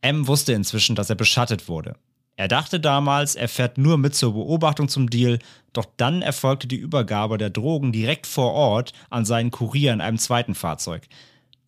[0.00, 1.96] M wusste inzwischen, dass er beschattet wurde.
[2.36, 5.40] Er dachte damals, er fährt nur mit zur Beobachtung zum Deal,
[5.72, 10.18] doch dann erfolgte die Übergabe der Drogen direkt vor Ort an seinen Kurier in einem
[10.18, 11.08] zweiten Fahrzeug.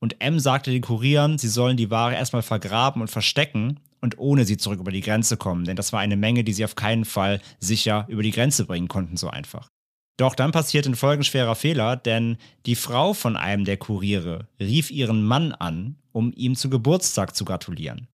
[0.01, 4.45] Und M sagte den Kurieren, sie sollen die Ware erstmal vergraben und verstecken, und ohne
[4.45, 7.05] sie zurück über die Grenze kommen, denn das war eine Menge, die sie auf keinen
[7.05, 9.69] Fall sicher über die Grenze bringen konnten, so einfach.
[10.17, 12.37] Doch dann passierte ein folgenschwerer Fehler, denn
[12.67, 17.45] die Frau von einem der Kuriere rief ihren Mann an, um ihm zu Geburtstag zu
[17.45, 18.09] gratulieren.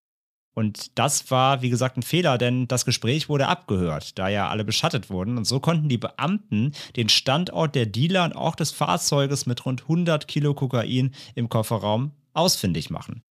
[0.58, 4.64] Und das war, wie gesagt, ein Fehler, denn das Gespräch wurde abgehört, da ja alle
[4.64, 5.36] beschattet wurden.
[5.36, 9.82] Und so konnten die Beamten den Standort der Dealer und auch des Fahrzeuges mit rund
[9.82, 13.25] 100 Kilo Kokain im Kofferraum ausfindig machen.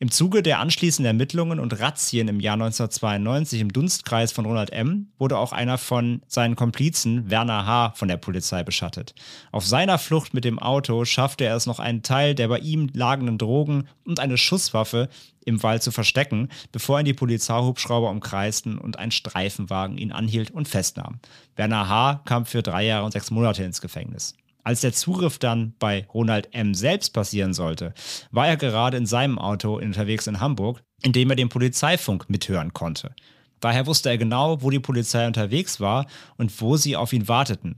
[0.00, 5.12] Im Zuge der anschließenden Ermittlungen und Razzien im Jahr 1992 im Dunstkreis von Ronald M.
[5.20, 9.14] wurde auch einer von seinen Komplizen, Werner H., von der Polizei beschattet.
[9.52, 12.90] Auf seiner Flucht mit dem Auto schaffte er es noch einen Teil der bei ihm
[12.92, 15.08] lagenden Drogen und eine Schusswaffe
[15.44, 20.66] im Wald zu verstecken, bevor ihn die Polizeihubschrauber umkreisten und ein Streifenwagen ihn anhielt und
[20.66, 21.20] festnahm.
[21.54, 22.22] Werner H.
[22.24, 24.34] kam für drei Jahre und sechs Monate ins Gefängnis.
[24.64, 26.74] Als der Zugriff dann bei Ronald M.
[26.74, 27.92] selbst passieren sollte,
[28.30, 32.72] war er gerade in seinem Auto unterwegs in Hamburg, in dem er den Polizeifunk mithören
[32.72, 33.14] konnte.
[33.60, 36.06] Daher wusste er genau, wo die Polizei unterwegs war
[36.38, 37.76] und wo sie auf ihn warteten.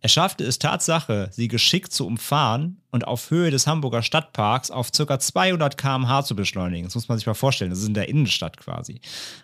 [0.00, 4.90] Er schaffte es Tatsache, sie geschickt zu umfahren und auf Höhe des Hamburger Stadtparks auf
[4.90, 5.18] ca.
[5.18, 6.86] 200 km/h zu beschleunigen.
[6.86, 9.00] Das muss man sich mal vorstellen, das ist in der Innenstadt quasi.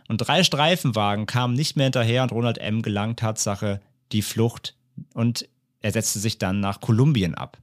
[0.09, 2.83] Und drei Streifenwagen kamen nicht mehr hinterher und Ronald M.
[2.83, 4.75] gelang Tatsache die Flucht
[5.15, 5.49] und
[5.81, 7.59] er setzte sich dann nach Kolumbien ab.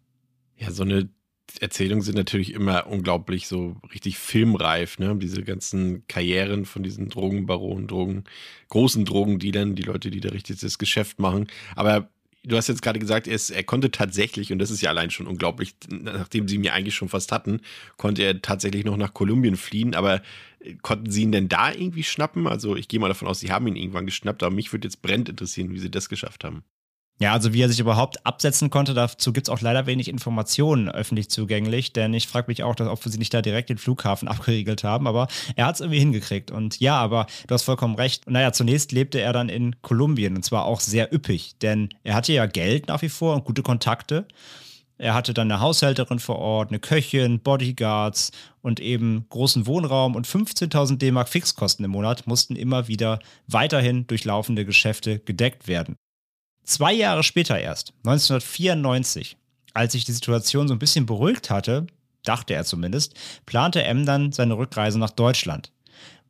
[0.58, 1.10] Ja, so eine
[1.60, 5.16] Erzählungen sind natürlich immer unglaublich so richtig filmreif, ne?
[5.16, 8.24] Diese ganzen Karrieren von diesen Drogenbaronen, Drogen,
[8.70, 11.48] großen Drogendealern, die Leute, die da richtig das Geschäft machen.
[11.76, 12.10] Aber
[12.44, 15.12] du hast jetzt gerade gesagt, er, ist, er konnte tatsächlich, und das ist ja allein
[15.12, 17.62] schon unglaublich, nachdem sie ihn ja eigentlich schon fast hatten,
[17.98, 19.96] konnte er tatsächlich noch nach Kolumbien fliehen.
[19.96, 20.22] Aber
[20.60, 22.48] äh, konnten sie ihn denn da irgendwie schnappen?
[22.48, 25.02] Also ich gehe mal davon aus, sie haben ihn irgendwann geschnappt, aber mich würde jetzt
[25.02, 26.64] brennend interessieren, wie sie das geschafft haben.
[27.18, 30.90] Ja, also wie er sich überhaupt absetzen konnte, dazu gibt es auch leider wenig Informationen
[30.90, 34.84] öffentlich zugänglich, denn ich frage mich auch, ob sie nicht da direkt den Flughafen abgeriegelt
[34.84, 36.52] haben, aber er hat es irgendwie hingekriegt.
[36.52, 38.30] Und ja, aber du hast vollkommen recht.
[38.30, 42.34] naja, zunächst lebte er dann in Kolumbien und zwar auch sehr üppig, denn er hatte
[42.34, 44.28] ja Geld nach wie vor und gute Kontakte.
[44.98, 50.28] Er hatte dann eine Haushälterin vor Ort, eine Köchin, Bodyguards und eben großen Wohnraum und
[50.28, 55.98] 15.000 D-Mark Fixkosten im Monat mussten immer wieder weiterhin durch laufende Geschäfte gedeckt werden.
[56.66, 59.38] Zwei Jahre später erst, 1994,
[59.76, 61.86] als sich die Situation so ein bisschen beruhigt hatte,
[62.24, 63.14] dachte er zumindest,
[63.46, 65.72] plante M dann seine Rückreise nach Deutschland.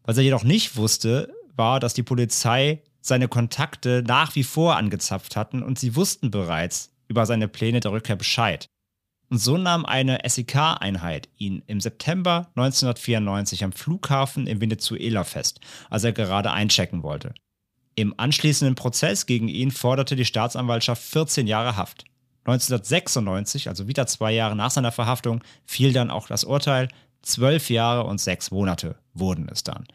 [0.04, 5.38] Was er jedoch nicht wusste, war, dass die Polizei seine Kontakte nach wie vor angezapft
[5.38, 8.68] hatten und sie wussten bereits über seine Pläne der Rückkehr Bescheid.
[9.30, 16.04] Und so nahm eine SEK-Einheit ihn im September 1994 am Flughafen in Venezuela fest, als
[16.04, 17.34] er gerade einchecken wollte.
[17.96, 22.06] Im anschließenden Prozess gegen ihn forderte die Staatsanwaltschaft 14 Jahre Haft.
[22.44, 26.90] 1996, also wieder zwei Jahre nach seiner Verhaftung, fiel dann auch das Urteil.
[27.22, 29.86] Zwölf Jahre und sechs Monate wurden es dann.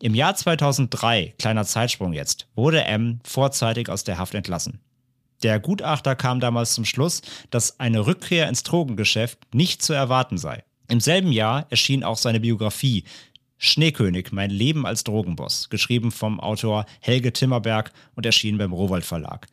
[0.00, 4.80] Im Jahr 2003, kleiner Zeitsprung jetzt, wurde M vorzeitig aus der Haft entlassen.
[5.42, 10.64] Der Gutachter kam damals zum Schluss, dass eine Rückkehr ins Drogengeschäft nicht zu erwarten sei.
[10.88, 13.04] Im selben Jahr erschien auch seine Biografie
[13.58, 19.48] Schneekönig, mein Leben als Drogenboss, geschrieben vom Autor Helge Timmerberg und erschienen beim Rowold Verlag.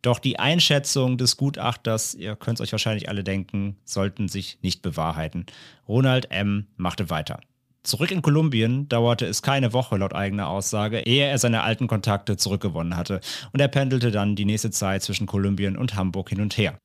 [0.00, 4.82] Doch die Einschätzung des Gutachters, ihr könnt es euch wahrscheinlich alle denken, sollten sich nicht
[4.82, 5.46] bewahrheiten.
[5.88, 6.66] Ronald M.
[6.76, 7.40] machte weiter.
[7.84, 12.38] Zurück in Kolumbien dauerte es keine Woche laut eigener Aussage, ehe er seine alten Kontakte
[12.38, 13.20] zurückgewonnen hatte,
[13.52, 16.78] und er pendelte dann die nächste Zeit zwischen Kolumbien und Hamburg hin und her.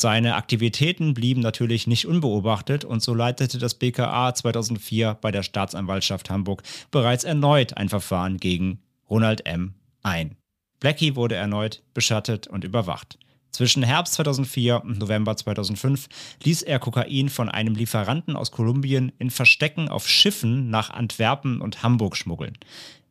[0.00, 6.30] Seine Aktivitäten blieben natürlich nicht unbeobachtet und so leitete das BKA 2004 bei der Staatsanwaltschaft
[6.30, 8.78] Hamburg bereits erneut ein Verfahren gegen
[9.10, 9.74] Ronald M.
[10.04, 10.36] ein.
[10.78, 13.18] Blackie wurde erneut beschattet und überwacht.
[13.50, 16.08] Zwischen Herbst 2004 und November 2005
[16.44, 21.82] ließ er Kokain von einem Lieferanten aus Kolumbien in Verstecken auf Schiffen nach Antwerpen und
[21.82, 22.56] Hamburg schmuggeln.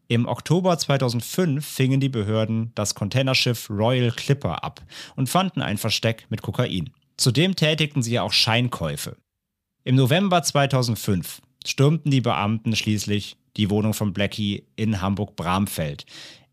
[0.10, 4.82] Im Oktober 2005 fingen die Behörden das Containerschiff Royal Clipper ab
[5.18, 6.92] und fanden ein Versteck mit Kokain.
[7.18, 9.18] Zudem tätigten sie auch Scheinkäufe.
[9.84, 16.06] Im November 2005 stürmten die Beamten schließlich die Wohnung von Blackie in Hamburg-Bramfeld,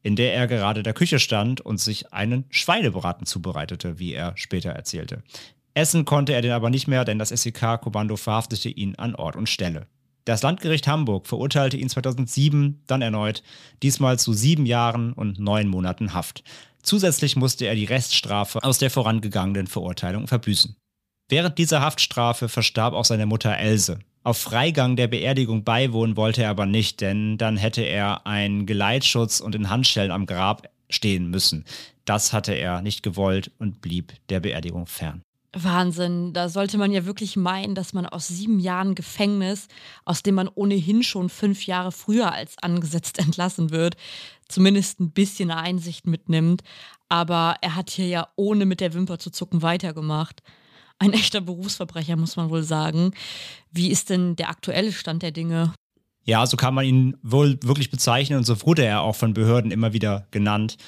[0.02, 4.70] in der er gerade der Küche stand und sich einen Schweinebraten zubereitete, wie er später
[4.70, 5.22] erzählte.
[5.74, 9.48] Essen konnte er den aber nicht mehr, denn das SEK-Kommando verhaftete ihn an Ort und
[9.48, 9.86] Stelle.
[10.24, 13.42] Das Landgericht Hamburg verurteilte ihn 2007 dann erneut,
[13.82, 16.44] diesmal zu sieben Jahren und neun Monaten Haft.
[16.82, 20.76] Zusätzlich musste er die Reststrafe aus der vorangegangenen Verurteilung verbüßen.
[21.28, 23.98] Während dieser Haftstrafe verstarb auch seine Mutter Else.
[24.22, 29.40] Auf Freigang der Beerdigung beiwohnen wollte er aber nicht, denn dann hätte er einen Geleitschutz
[29.40, 31.64] und in Handschellen am Grab stehen müssen.
[32.04, 35.22] Das hatte er nicht gewollt und blieb der Beerdigung fern.
[35.54, 36.32] Wahnsinn.
[36.32, 39.68] Da sollte man ja wirklich meinen, dass man aus sieben Jahren Gefängnis,
[40.04, 43.96] aus dem man ohnehin schon fünf Jahre früher als angesetzt entlassen wird,
[44.48, 46.62] zumindest ein bisschen Einsicht mitnimmt.
[47.08, 50.42] Aber er hat hier ja ohne mit der Wimper zu zucken weitergemacht.
[50.98, 53.12] Ein echter Berufsverbrecher, muss man wohl sagen.
[53.70, 55.72] Wie ist denn der aktuelle Stand der Dinge?
[56.24, 59.70] Ja, so kann man ihn wohl wirklich bezeichnen und so wurde er auch von Behörden
[59.70, 60.78] immer wieder genannt.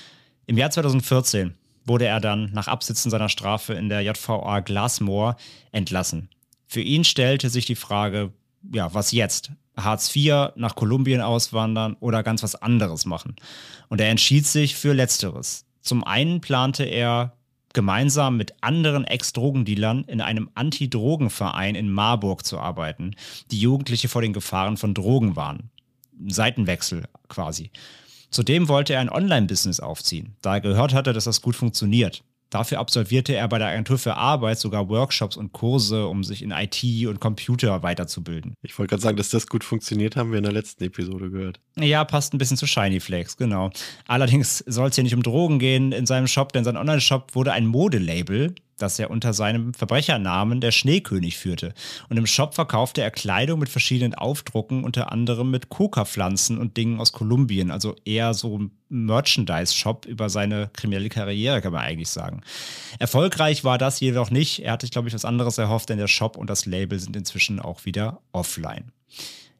[0.46, 1.54] Im Jahr 2014
[1.86, 5.36] wurde er dann nach Absitzen seiner Strafe in der JVA Glasmoor
[5.72, 6.28] entlassen.
[6.66, 8.32] Für ihn stellte sich die Frage,
[8.72, 9.52] ja, was jetzt?
[9.76, 13.36] Hartz IV nach Kolumbien auswandern oder ganz was anderes machen.
[13.88, 15.66] Und er entschied sich für Letzteres.
[15.80, 17.36] Zum einen plante er
[17.72, 23.14] gemeinsam mit anderen Ex-Drogendealern in einem Anti-Drogen-Verein in Marburg zu arbeiten,
[23.50, 25.70] die Jugendliche vor den Gefahren von Drogen waren.
[26.26, 27.70] Seitenwechsel quasi.
[28.36, 32.22] Zudem wollte er ein Online-Business aufziehen, da er gehört hatte, dass das gut funktioniert.
[32.50, 36.52] Dafür absolvierte er bei der Agentur für Arbeit sogar Workshops und Kurse, um sich in
[36.52, 38.54] IT und Computer weiterzubilden.
[38.62, 41.60] Ich wollte gerade sagen, dass das gut funktioniert, haben wir in der letzten Episode gehört.
[41.76, 43.70] Ja, passt ein bisschen zu Shiny Flakes, genau.
[44.06, 47.52] Allerdings soll es hier nicht um Drogen gehen in seinem Shop, denn sein Online-Shop wurde
[47.52, 51.74] ein Modelabel, das er unter seinem Verbrechernamen der Schneekönig führte.
[52.08, 57.00] Und im Shop verkaufte er Kleidung mit verschiedenen Aufdrucken, unter anderem mit Coca-Pflanzen und Dingen
[57.00, 57.70] aus Kolumbien.
[57.70, 62.42] Also eher so ein Merchandise-Shop über seine kriminelle Karriere, kann man eigentlich sagen.
[62.98, 64.60] Erfolgreich war das jedoch nicht.
[64.62, 67.16] Er hatte sich, glaube ich, was anderes erhofft, denn der Shop und das Label sind
[67.16, 68.92] inzwischen auch wieder offline.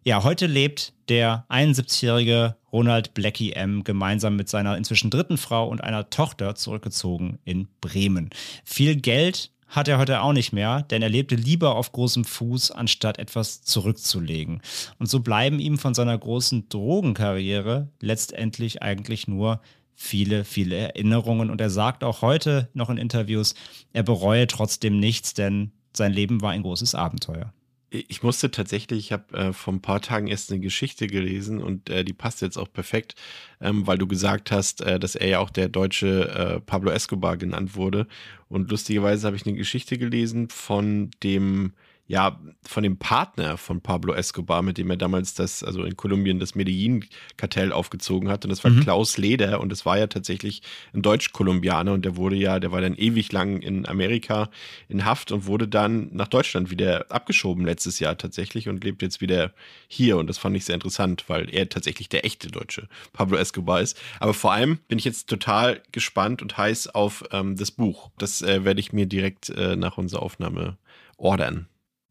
[0.05, 3.83] Ja, heute lebt der 71-jährige Ronald Blackie M.
[3.83, 8.31] gemeinsam mit seiner inzwischen dritten Frau und einer Tochter zurückgezogen in Bremen.
[8.65, 12.71] Viel Geld hat er heute auch nicht mehr, denn er lebte lieber auf großem Fuß,
[12.71, 14.61] anstatt etwas zurückzulegen.
[14.99, 19.61] Und so bleiben ihm von seiner großen Drogenkarriere letztendlich eigentlich nur
[19.95, 21.51] viele, viele Erinnerungen.
[21.51, 23.55] Und er sagt auch heute noch in Interviews,
[23.93, 27.53] er bereue trotzdem nichts, denn sein Leben war ein großes Abenteuer.
[27.91, 31.89] Ich musste tatsächlich, ich habe äh, vor ein paar Tagen erst eine Geschichte gelesen und
[31.89, 33.15] äh, die passt jetzt auch perfekt,
[33.61, 37.37] ähm, weil du gesagt hast, äh, dass er ja auch der deutsche äh, Pablo Escobar
[37.37, 38.09] genannt wurde.
[38.49, 41.75] Und lustigerweise habe ich eine Geschichte gelesen von dem
[42.09, 46.39] ja, von dem Partner von Pablo Escobar, mit dem er damals das, also in Kolumbien
[46.39, 48.45] das Medellin-Kartell aufgezogen hat.
[48.45, 48.81] Und das war mhm.
[48.81, 50.63] Klaus Leder und das war ja tatsächlich
[50.95, 54.51] ein Deutsch-Kolumbianer und der wurde ja, der war dann ewig lang in Amerika
[54.89, 59.21] in Haft und wurde dann nach Deutschland wieder abgeschoben letztes Jahr tatsächlich und lebt jetzt
[59.21, 59.53] wieder
[59.89, 60.17] hier.
[60.17, 64.01] Und das fand ich sehr interessant, weil er tatsächlich der echte Deutsche Pablo Escobar ist.
[64.21, 68.11] Aber vor allem bin ich jetzt total gespannt und heiß auf ähm, das Buch.
[68.19, 70.77] Das äh, werde ich mir direkt äh, nach unserer Aufnahme
[71.17, 71.67] ordern.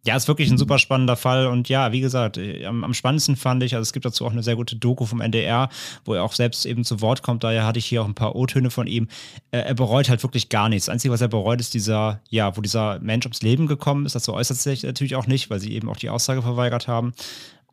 [0.06, 1.48] Ja, ist wirklich ein super spannender Fall.
[1.48, 4.32] Und ja, wie gesagt, äh, am, am, spannendsten fand ich, also es gibt dazu auch
[4.32, 5.70] eine sehr gute Doku vom NDR,
[6.06, 7.44] wo er auch selbst eben zu Wort kommt.
[7.44, 9.08] Daher hatte ich hier auch ein paar O-Töne von ihm.
[9.50, 10.86] Äh, er bereut halt wirklich gar nichts.
[10.86, 14.14] Das Einzige, was er bereut, ist dieser, ja, wo dieser Mensch ums Leben gekommen ist.
[14.14, 17.14] So äußert sich natürlich auch nicht, weil sie eben auch die Aussage verweigert haben.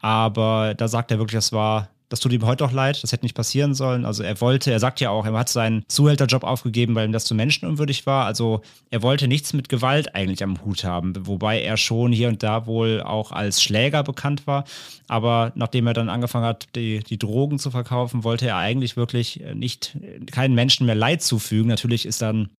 [0.01, 3.25] Aber da sagt er wirklich, das war das tut ihm heute auch leid, das hätte
[3.25, 4.05] nicht passieren sollen.
[4.05, 7.25] Also er wollte, er sagt ja auch, er hat seinen Zuhälterjob aufgegeben, weil ihm das
[7.25, 8.27] zu menschenunwürdig war.
[8.27, 12.43] Also er wollte nichts mit Gewalt eigentlich am Hut haben, wobei er schon hier und
[12.43, 14.65] da wohl auch als Schläger bekannt war.
[15.09, 19.43] Aber nachdem er dann angefangen hat, die, die Drogen zu verkaufen, wollte er eigentlich wirklich
[19.55, 19.97] nicht
[20.31, 21.69] keinen Menschen mehr Leid zufügen.
[21.69, 22.51] Natürlich ist dann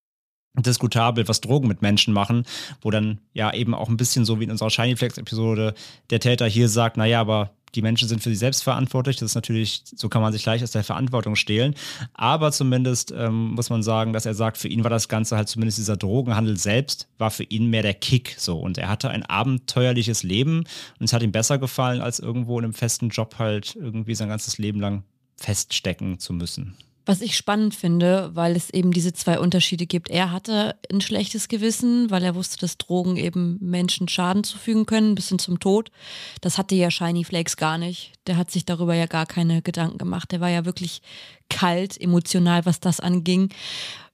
[0.56, 2.46] diskutabel, was Drogen mit Menschen machen,
[2.82, 5.74] wo dann ja eben auch ein bisschen so wie in unserer Shiny Flex Episode
[6.10, 9.18] der Täter hier sagt, naja, aber die Menschen sind für sich selbst verantwortlich.
[9.18, 11.74] Das ist natürlich, so kann man sich leicht aus der Verantwortung stehlen.
[12.13, 15.50] Aber zumindest ähm, muss man sagen, dass er sagt, für ihn war das Ganze halt
[15.50, 18.60] zumindest dieser Drogenhandel selbst, war für ihn mehr der Kick so.
[18.60, 20.60] Und er hatte ein abenteuerliches Leben
[21.00, 24.30] und es hat ihm besser gefallen, als irgendwo in einem festen Job halt irgendwie sein
[24.30, 25.04] ganzes Leben lang
[25.38, 26.78] feststecken zu müssen.
[27.06, 30.10] Was ich spannend finde, weil es eben diese zwei Unterschiede gibt.
[30.10, 35.13] Er hatte ein schlechtes Gewissen, weil er wusste, dass Drogen eben Menschen Schaden zufügen können,
[35.13, 35.92] bis hin zum Tod.
[36.39, 38.13] Das hatte ja Shiny Flakes gar nicht.
[38.26, 40.32] Der hat sich darüber ja gar keine Gedanken gemacht.
[40.32, 41.02] Der war ja wirklich
[41.50, 43.50] kalt, emotional, was das anging.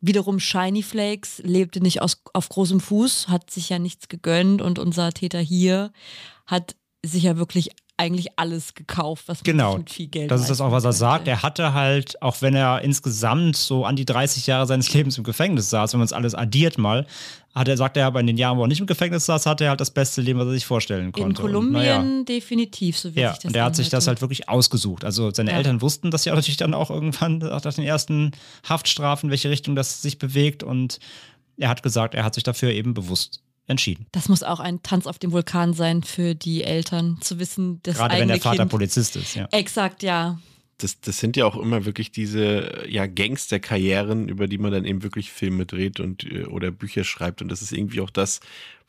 [0.02, 4.80] Wiederum Shiny Flakes lebte nicht aus, auf großem Fuß, hat sich ja nichts gegönnt und
[4.80, 5.92] unser Täter hier
[6.48, 6.76] hat
[7.06, 9.78] sich ja wirklich eigentlich alles gekauft, was man genau.
[9.78, 11.28] mit viel Geld Das ist das auch, was er sagt.
[11.28, 15.26] Er hatte halt, auch wenn er insgesamt so an die 30 Jahre seines Lebens im
[15.26, 17.06] Gefängnis saß, wenn man es alles addiert mal,
[17.54, 19.66] hat er, sagt er aber in den Jahren, wo er nicht im Gefängnis saß, hatte
[19.66, 21.42] er halt das beste Leben, was er sich vorstellen konnte.
[21.42, 22.24] In Kolumbien und, ja.
[22.24, 25.04] definitiv, so wie ja, ich das Und er hat sich das halt wirklich ausgesucht.
[25.04, 25.58] Also seine ja.
[25.58, 28.32] Eltern wussten das ja natürlich dann auch irgendwann nach den ersten
[28.68, 30.64] Haftstrafen, in welche Richtung das sich bewegt.
[30.64, 31.00] Und
[31.58, 34.06] er hat gesagt, er hat sich dafür eben bewusst entschieden.
[34.12, 37.98] Das muss auch ein Tanz auf dem Vulkan sein für die Eltern, zu wissen, dass
[37.98, 39.48] Gerade wenn der Vater kind Polizist ist, ja.
[39.52, 40.40] Exakt, ja.
[40.78, 45.04] Das, das sind ja auch immer wirklich diese ja, Gangsterkarrieren, über die man dann eben
[45.04, 47.42] wirklich Filme dreht und äh, oder Bücher schreibt.
[47.42, 48.40] Und das ist irgendwie auch das,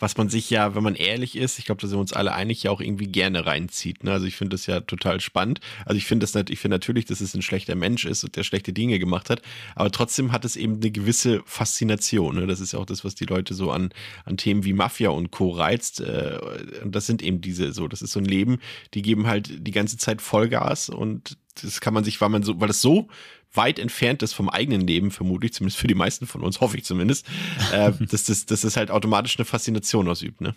[0.00, 2.32] was man sich ja, wenn man ehrlich ist, ich glaube, da sind wir uns alle
[2.32, 4.02] einig, ja auch irgendwie gerne reinzieht.
[4.02, 4.12] Ne?
[4.12, 5.60] Also ich finde das ja total spannend.
[5.84, 8.34] Also ich finde das nicht, ich finde natürlich, dass es ein schlechter Mensch ist und
[8.34, 9.42] der schlechte Dinge gemacht hat,
[9.76, 12.36] aber trotzdem hat es eben eine gewisse Faszination.
[12.36, 12.46] Ne?
[12.46, 13.90] Das ist ja auch das, was die Leute so an,
[14.24, 15.50] an Themen wie Mafia und Co.
[15.50, 16.00] reizt.
[16.00, 16.38] Äh,
[16.82, 18.58] und das sind eben diese so, das ist so ein Leben,
[18.94, 22.58] die geben halt die ganze Zeit Vollgas und das kann man sich, weil man so,
[22.60, 23.08] weil das so
[23.54, 26.84] weit entfernt ist vom eigenen Leben, vermutlich, zumindest für die meisten von uns, hoffe ich
[26.84, 27.26] zumindest,
[27.72, 30.54] äh, dass, das, dass das halt automatisch eine Faszination ausübt, ne?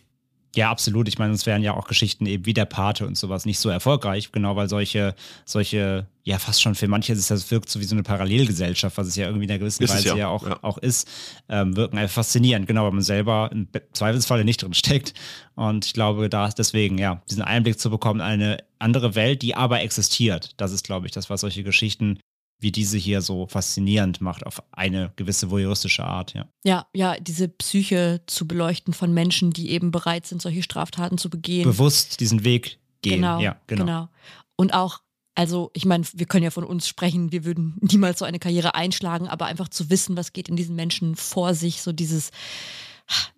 [0.56, 1.08] Ja, absolut.
[1.08, 3.69] Ich meine, es wären ja auch Geschichten eben wie der Pate und sowas nicht so
[3.69, 7.86] erfolgreich, genau weil solche, solche, ja, fast schon für manche ist das wirkt so wie
[7.86, 10.47] so eine Parallelgesellschaft, was es ja irgendwie in einer gewissen ist Weise ja, ja, auch,
[10.47, 10.60] ja.
[10.62, 11.10] auch ist,
[11.49, 15.15] ähm, wirken einfach faszinierend, genau, weil man selber im Zweifelsfalle nicht drin steckt.
[15.56, 19.82] Und ich glaube, da deswegen, ja, diesen Einblick zu bekommen, eine andere Welt, die aber
[19.82, 22.19] existiert, das ist, glaube ich, das, was solche Geschichten
[22.63, 26.47] wie diese hier so faszinierend macht auf eine gewisse voyeuristische Art, ja.
[26.63, 31.30] Ja, ja, diese Psyche zu beleuchten von Menschen, die eben bereit sind, solche Straftaten zu
[31.30, 31.65] begehen.
[31.65, 33.17] Bewusst diesen Weg gehen.
[33.17, 33.86] Genau, ja, genau.
[33.86, 34.10] genau.
[34.56, 35.02] Und auch,
[35.36, 38.73] also ich meine, wir können ja von uns sprechen, wir würden niemals so eine Karriere
[38.73, 42.32] einschlagen, aber einfach zu wissen, was geht in diesen Menschen vor sich, so dieses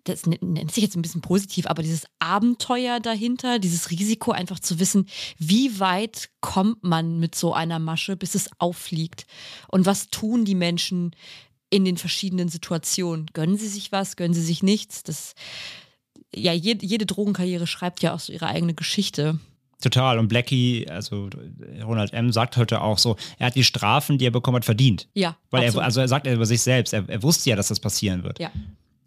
[0.04, 4.78] das nennt sich jetzt ein bisschen positiv, aber dieses Abenteuer dahinter, dieses Risiko einfach zu
[4.78, 5.08] wissen,
[5.38, 9.26] wie weit kommt man mit so einer Masche, bis es auffliegt
[9.68, 11.14] und was tun die Menschen
[11.70, 13.26] in den verschiedenen Situationen.
[13.32, 15.02] Gönnen sie sich was, gönnen sie sich nichts?
[15.02, 15.34] Das,
[16.34, 19.40] ja, jede, jede Drogenkarriere schreibt ja auch so ihre eigene Geschichte.
[19.80, 20.18] Total.
[20.18, 21.28] Und Blackie, also
[21.82, 25.08] Ronald M., sagt heute auch so, er hat die Strafen, die er bekommen hat, verdient.
[25.12, 25.36] Ja.
[25.50, 27.80] Weil er, also er sagt er über sich selbst, er, er wusste ja, dass das
[27.80, 28.38] passieren wird.
[28.38, 28.50] Ja.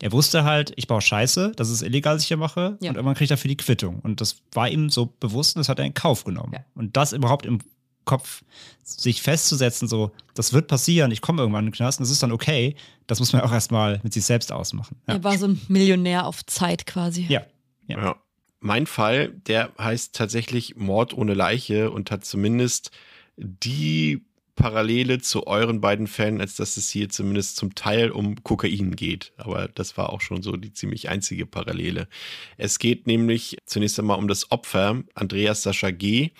[0.01, 2.89] Er wusste halt, ich baue Scheiße, das ist illegal, was ich hier mache, ja.
[2.89, 3.99] und irgendwann kriegt er dafür die Quittung.
[3.99, 6.53] Und das war ihm so bewusst und das hat er in Kauf genommen.
[6.53, 6.59] Ja.
[6.75, 7.59] Und das überhaupt im
[8.05, 8.43] Kopf
[8.83, 12.23] sich festzusetzen, so, das wird passieren, ich komme irgendwann in den Knast und das ist
[12.23, 12.75] dann okay,
[13.07, 14.97] das muss man auch erstmal mit sich selbst ausmachen.
[15.07, 15.15] Ja.
[15.15, 17.25] Er war so ein Millionär auf Zeit quasi.
[17.29, 17.43] Ja.
[17.87, 18.03] ja.
[18.03, 18.15] ja.
[18.61, 22.91] Mein Fall, der heißt tatsächlich Mord ohne Leiche und hat zumindest
[23.37, 24.25] die
[24.59, 29.31] Parallele zu euren beiden Fällen, als dass es hier zumindest zum Teil um Kokain geht.
[29.37, 32.09] Aber das war auch schon so die ziemlich einzige Parallele.
[32.57, 36.31] Es geht nämlich zunächst einmal um das Opfer, Andreas Sascha G.,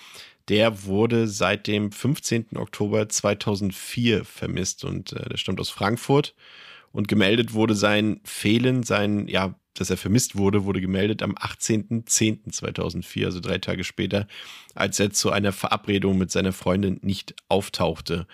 [0.48, 2.56] der wurde seit dem 15.
[2.56, 6.34] Oktober 2004 vermisst und äh, der stammt aus Frankfurt.
[6.92, 13.24] Und gemeldet wurde sein Fehlen, sein, ja, dass er vermisst wurde, wurde gemeldet am 18.10.2004,
[13.24, 14.26] also drei Tage später,
[14.74, 18.26] als er zu einer Verabredung mit seiner Freundin nicht auftauchte.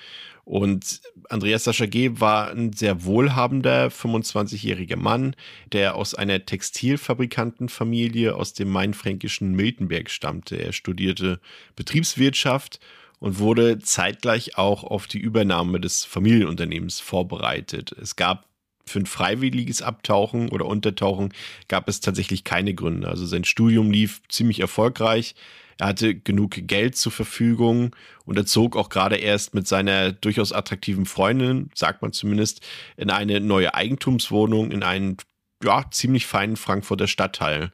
[0.44, 2.12] Und Andreas Sascha G.
[2.20, 5.34] war ein sehr wohlhabender 25-jähriger Mann,
[5.72, 10.56] der aus einer Textilfabrikantenfamilie aus dem mainfränkischen Miltenberg stammte.
[10.56, 11.40] Er studierte
[11.74, 12.78] Betriebswirtschaft
[13.18, 17.92] und wurde zeitgleich auch auf die Übernahme des Familienunternehmens vorbereitet.
[17.92, 18.46] Es gab
[18.86, 21.32] für ein freiwilliges Abtauchen oder Untertauchen
[21.68, 23.08] gab es tatsächlich keine Gründe.
[23.08, 25.34] Also sein Studium lief ziemlich erfolgreich.
[25.78, 27.94] Er hatte genug Geld zur Verfügung
[28.24, 32.64] und er zog auch gerade erst mit seiner durchaus attraktiven Freundin, sagt man zumindest,
[32.96, 35.16] in eine neue Eigentumswohnung in einen
[35.62, 37.72] ja, ziemlich feinen Frankfurter Stadtteil.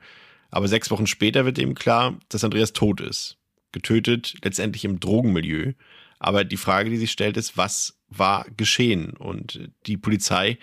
[0.51, 3.39] Aber sechs Wochen später wird ihm klar, dass Andreas tot ist.
[3.73, 5.73] Getötet, letztendlich im Drogenmilieu.
[6.19, 9.15] Aber die Frage, die sich stellt, ist, was war geschehen?
[9.17, 10.59] Und die Polizei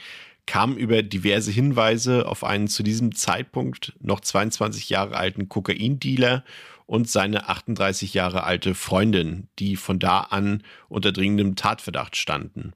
[0.45, 6.43] kam über diverse Hinweise auf einen zu diesem Zeitpunkt noch 22 Jahre alten Kokaindealer
[6.87, 12.73] und seine 38 Jahre alte Freundin, die von da an unter dringendem Tatverdacht standen.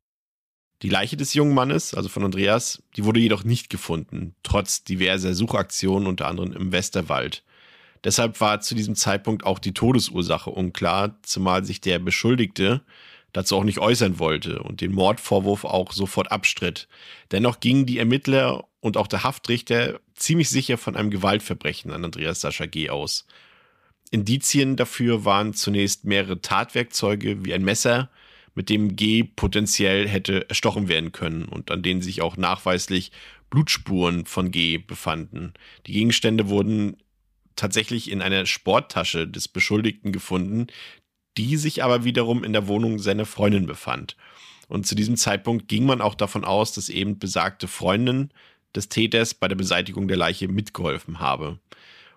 [0.84, 5.34] Die Leiche des jungen Mannes, also von Andreas, die wurde jedoch nicht gefunden, trotz diverser
[5.34, 7.44] Suchaktionen, unter anderem im Westerwald.
[8.04, 12.82] Deshalb war zu diesem Zeitpunkt auch die Todesursache unklar, zumal sich der Beschuldigte
[13.32, 16.88] dazu auch nicht äußern wollte und den Mordvorwurf auch sofort abstritt.
[17.32, 22.42] Dennoch gingen die Ermittler und auch der Haftrichter ziemlich sicher von einem Gewaltverbrechen an Andreas
[22.42, 22.90] Sascha G.
[22.90, 23.26] aus.
[24.12, 28.12] Indizien dafür waren zunächst mehrere Tatwerkzeuge wie ein Messer,
[28.54, 33.12] mit dem G potenziell hätte erstochen werden können und an denen sich auch nachweislich
[33.50, 35.54] Blutspuren von G befanden.
[35.88, 36.98] Die Gegenstände wurden
[37.56, 40.68] tatsächlich in einer Sporttasche des Beschuldigten gefunden,
[41.38, 44.16] die sich aber wiederum in der Wohnung seiner Freundin befand.
[44.68, 48.32] Und zu diesem Zeitpunkt ging man auch davon aus, dass eben besagte Freundin
[48.76, 51.60] des Täters bei der Beseitigung der Leiche mitgeholfen habe.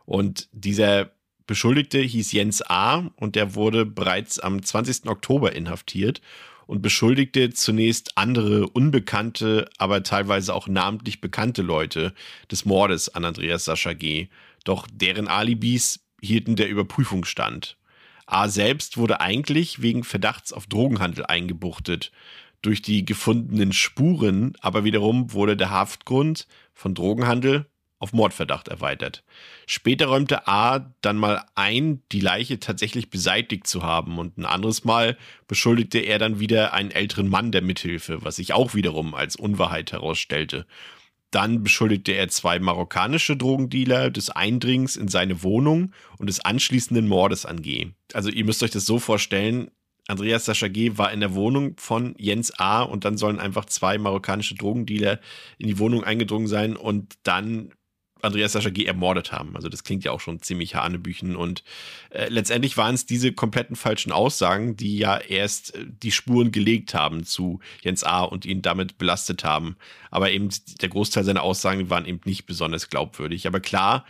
[0.05, 1.11] Und dieser
[1.47, 3.11] Beschuldigte hieß Jens A.
[3.17, 5.07] und der wurde bereits am 20.
[5.07, 6.21] Oktober inhaftiert
[6.67, 12.13] und beschuldigte zunächst andere unbekannte, aber teilweise auch namentlich bekannte Leute
[12.51, 14.29] des Mordes an Andreas Sascha G.
[14.67, 17.77] Doch deren Alibis hielten der Überprüfung stand.
[18.27, 22.11] A selbst wurde eigentlich wegen Verdachts auf Drogenhandel eingebuchtet.
[22.63, 27.67] Durch die gefundenen Spuren aber wiederum wurde der Haftgrund von Drogenhandel
[28.01, 29.23] auf Mordverdacht erweitert.
[29.67, 34.85] Später räumte A dann mal ein, die Leiche tatsächlich beseitigt zu haben und ein anderes
[34.85, 39.37] Mal beschuldigte er dann wieder einen älteren Mann der Mithilfe, was sich auch wiederum als
[39.37, 40.67] Unwahrheit herausstellte.
[41.37, 47.45] Dann beschuldigte er zwei marokkanische Drogendealer des Eindringens in seine Wohnung und des anschließenden Mordes
[47.45, 47.89] an G.
[48.15, 49.71] Also ihr müsst euch das so vorstellen,
[50.09, 50.97] Andreas Sascha G.
[50.97, 52.81] war in der Wohnung von Jens A.
[52.81, 55.21] und dann sollen einfach zwei marokkanische Drogendealer
[55.59, 57.75] in die Wohnung eingedrungen sein und dann
[58.27, 58.85] Andreas Sascha G.
[58.85, 59.57] ermordet haben.
[59.57, 61.37] Also das klingt ja auch schon ziemlich hanebüchen.
[61.37, 61.65] Und
[62.11, 66.95] äh, letztendlich waren es diese kompletten falschen Aussagen, die ja erst äh, die Spuren gelegt
[66.95, 68.23] haben zu Jens A.
[68.23, 69.77] und ihn damit belastet haben.
[70.11, 70.51] Aber eben
[70.81, 73.47] der Großteil seiner Aussagen waren eben nicht besonders glaubwürdig.
[73.47, 74.05] Aber klar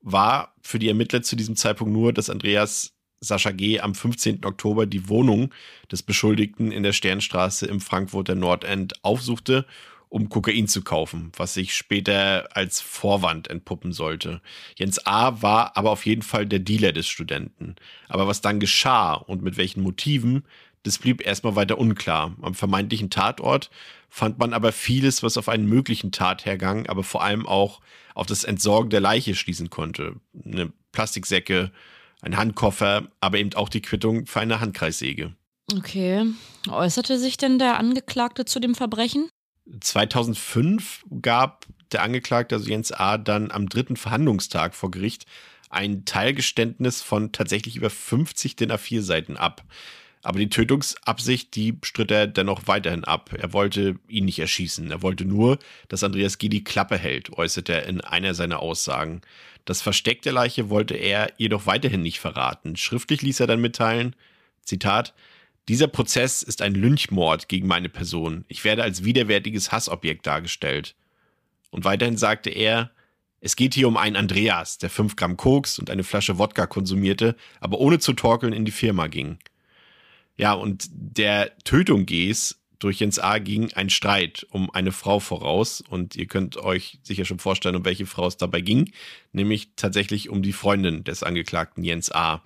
[0.00, 3.80] war für die Ermittler zu diesem Zeitpunkt nur, dass Andreas Sascha G.
[3.80, 4.44] am 15.
[4.44, 5.52] Oktober die Wohnung
[5.90, 9.66] des Beschuldigten in der Sternstraße im Frankfurter Nordend aufsuchte
[10.08, 14.40] um Kokain zu kaufen, was sich später als Vorwand entpuppen sollte.
[14.76, 15.42] Jens A.
[15.42, 17.76] war aber auf jeden Fall der Dealer des Studenten.
[18.08, 20.44] Aber was dann geschah und mit welchen Motiven,
[20.82, 22.34] das blieb erstmal weiter unklar.
[22.40, 23.70] Am vermeintlichen Tatort
[24.08, 27.80] fand man aber vieles, was auf einen möglichen Tathergang, aber vor allem auch
[28.14, 30.16] auf das Entsorgen der Leiche schließen konnte.
[30.44, 31.70] Eine Plastiksäcke,
[32.22, 35.34] ein Handkoffer, aber eben auch die Quittung für eine Handkreissäge.
[35.76, 36.24] Okay.
[36.68, 39.28] Äußerte sich denn der Angeklagte zu dem Verbrechen?
[39.80, 45.26] 2005 gab der Angeklagte, also Jens A., dann am dritten Verhandlungstag vor Gericht
[45.70, 49.64] ein Teilgeständnis von tatsächlich über 50 DIN A4 Seiten ab.
[50.22, 53.30] Aber die Tötungsabsicht, die stritt er dennoch weiterhin ab.
[53.38, 54.90] Er wollte ihn nicht erschießen.
[54.90, 55.58] Er wollte nur,
[55.88, 56.48] dass Andreas G.
[56.48, 59.20] die Klappe hält, äußerte er in einer seiner Aussagen.
[59.64, 62.76] Das Versteck der Leiche wollte er jedoch weiterhin nicht verraten.
[62.76, 64.16] Schriftlich ließ er dann mitteilen,
[64.62, 65.14] Zitat,
[65.68, 68.46] Dieser Prozess ist ein Lynchmord gegen meine Person.
[68.48, 70.96] Ich werde als widerwärtiges Hassobjekt dargestellt.
[71.70, 72.90] Und weiterhin sagte er,
[73.40, 77.36] es geht hier um einen Andreas, der 5 Gramm Koks und eine Flasche Wodka konsumierte,
[77.60, 79.38] aber ohne zu torkeln in die Firma ging.
[80.36, 83.38] Ja, und der Tötung Gs durch Jens A.
[83.38, 87.84] ging ein Streit um eine Frau voraus und ihr könnt euch sicher schon vorstellen, um
[87.84, 88.92] welche Frau es dabei ging,
[89.32, 92.42] nämlich tatsächlich um die Freundin des Angeklagten Jens A.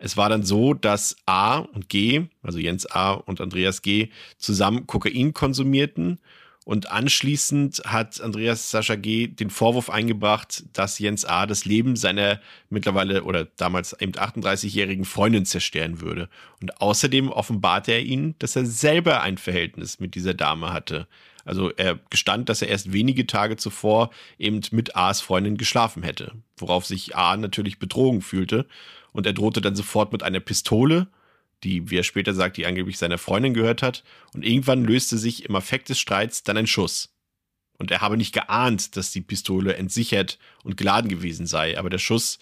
[0.00, 3.12] Es war dann so, dass A und G, also Jens A.
[3.12, 6.18] und Andreas G., zusammen Kokain konsumierten
[6.64, 9.26] und anschließend hat Andreas Sascha G.
[9.26, 11.46] den Vorwurf eingebracht, dass Jens A.
[11.46, 16.28] das Leben seiner mittlerweile oder damals eben 38-jährigen Freundin zerstören würde.
[16.62, 21.08] Und außerdem offenbarte er ihnen, dass er selber ein Verhältnis mit dieser Dame hatte.
[21.44, 26.32] Also er gestand, dass er erst wenige Tage zuvor eben mit A.s Freundin geschlafen hätte,
[26.56, 27.36] worauf sich A.
[27.36, 28.66] natürlich betrogen fühlte
[29.12, 31.08] und er drohte dann sofort mit einer Pistole
[31.62, 34.02] die, wie er später sagt, die angeblich seiner Freundin gehört hat.
[34.34, 37.14] Und irgendwann löste sich im Affekt des Streits dann ein Schuss.
[37.78, 41.78] Und er habe nicht geahnt, dass die Pistole entsichert und geladen gewesen sei.
[41.78, 42.38] Aber der Schuss,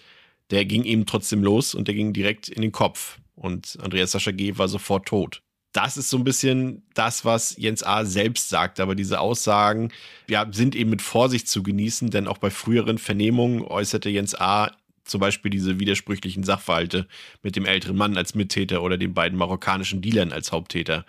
[0.51, 3.19] der ging ihm trotzdem los und der ging direkt in den Kopf.
[3.35, 4.57] Und Andreas Sascha G.
[4.57, 5.41] war sofort tot.
[5.71, 8.03] Das ist so ein bisschen das, was Jens A.
[8.03, 8.79] selbst sagt.
[8.79, 9.91] Aber diese Aussagen
[10.27, 14.71] ja, sind eben mit Vorsicht zu genießen, denn auch bei früheren Vernehmungen äußerte Jens A
[15.09, 17.07] zum Beispiel diese widersprüchlichen Sachverhalte
[17.43, 21.05] mit dem älteren Mann als Mittäter oder den beiden marokkanischen Dealern als Haupttäter.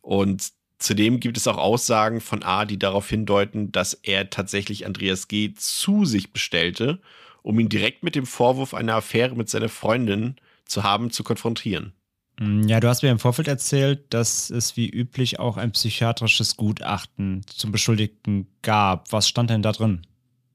[0.00, 5.28] Und zudem gibt es auch Aussagen von A, die darauf hindeuten, dass er tatsächlich Andreas
[5.28, 5.54] G.
[5.54, 7.00] zu sich bestellte,
[7.42, 11.92] um ihn direkt mit dem Vorwurf einer Affäre mit seiner Freundin zu haben, zu konfrontieren.
[12.40, 16.56] Mm, ja, du hast mir im Vorfeld erzählt, dass es wie üblich auch ein psychiatrisches
[16.56, 19.12] Gutachten zum Beschuldigten gab.
[19.12, 20.06] Was stand denn da drin?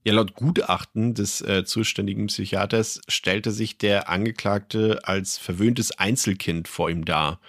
[0.08, 6.90] Ja, laut Gutachten des äh, zuständigen Psychiaters stellte sich der Angeklagte als verwöhntes Einzelkind vor
[6.90, 7.42] ihm dar.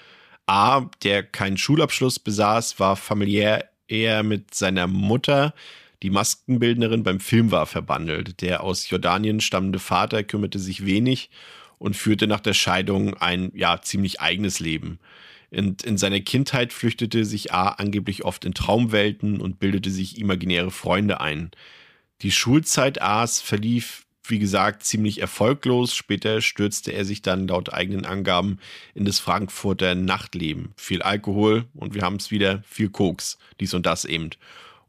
[0.48, 5.54] A, der keinen Schulabschluss besaß, war familiär eher mit seiner Mutter,
[6.02, 8.42] die Maskenbildnerin beim Film war, verbandelt.
[8.42, 11.30] Der aus Jordanien stammende Vater kümmerte sich wenig
[11.78, 14.98] und führte nach der Scheidung ein ja ziemlich eigenes Leben.
[15.52, 20.72] In, in seiner Kindheit flüchtete sich A angeblich oft in Traumwelten und bildete sich imaginäre
[20.72, 21.52] Freunde ein.
[22.22, 25.94] Die Schulzeit A's verlief, wie gesagt, ziemlich erfolglos.
[25.94, 28.58] Später stürzte er sich dann laut eigenen Angaben
[28.94, 30.72] in das Frankfurter Nachtleben.
[30.76, 34.30] Viel Alkohol und wir haben es wieder, viel Koks, dies und das eben.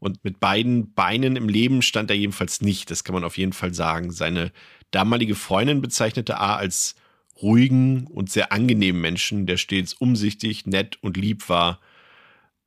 [0.00, 3.52] Und mit beiden Beinen im Leben stand er jedenfalls nicht, das kann man auf jeden
[3.52, 4.10] Fall sagen.
[4.10, 4.50] Seine
[4.90, 6.96] damalige Freundin bezeichnete A als
[7.40, 11.80] ruhigen und sehr angenehmen Menschen, der stets umsichtig, nett und lieb war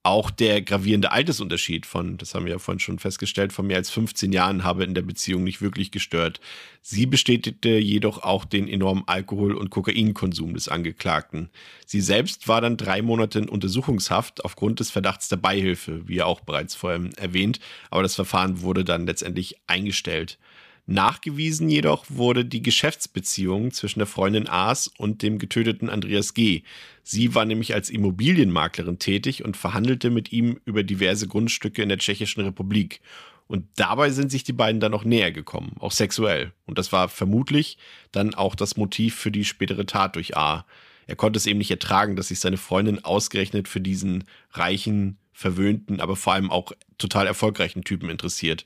[0.06, 3.90] auch der gravierende Altersunterschied von, das haben wir ja vorhin schon festgestellt, von mehr als
[3.90, 6.42] 15 Jahren habe in der Beziehung nicht wirklich gestört.
[6.82, 11.50] Sie bestätigte jedoch auch den enormen Alkohol- und Kokainkonsum des Angeklagten.
[11.86, 16.26] Sie selbst war dann drei Monate in Untersuchungshaft aufgrund des Verdachts der Beihilfe, wie ja
[16.26, 20.38] auch bereits vorher erwähnt, aber das Verfahren wurde dann letztendlich eingestellt.
[20.86, 26.64] Nachgewiesen jedoch wurde die Geschäftsbeziehung zwischen der Freundin Aas und dem getöteten Andreas G.
[27.04, 32.00] Sie war nämlich als Immobilienmaklerin tätig und verhandelte mit ihm über diverse Grundstücke in der
[32.00, 33.00] Tschechischen Republik.
[33.48, 36.52] Und dabei sind sich die beiden dann noch näher gekommen, auch sexuell.
[36.66, 37.78] Und das war vermutlich
[38.12, 40.66] dann auch das Motiv für die spätere Tat durch A.
[41.08, 46.00] Er konnte es eben nicht ertragen, dass sich seine Freundin ausgerechnet für diesen reichen, verwöhnten,
[46.00, 48.66] aber vor allem auch total erfolgreichen Typen interessiert.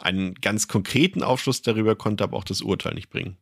[0.00, 3.36] Einen ganz konkreten Aufschluss darüber konnte aber auch das Urteil nicht bringen.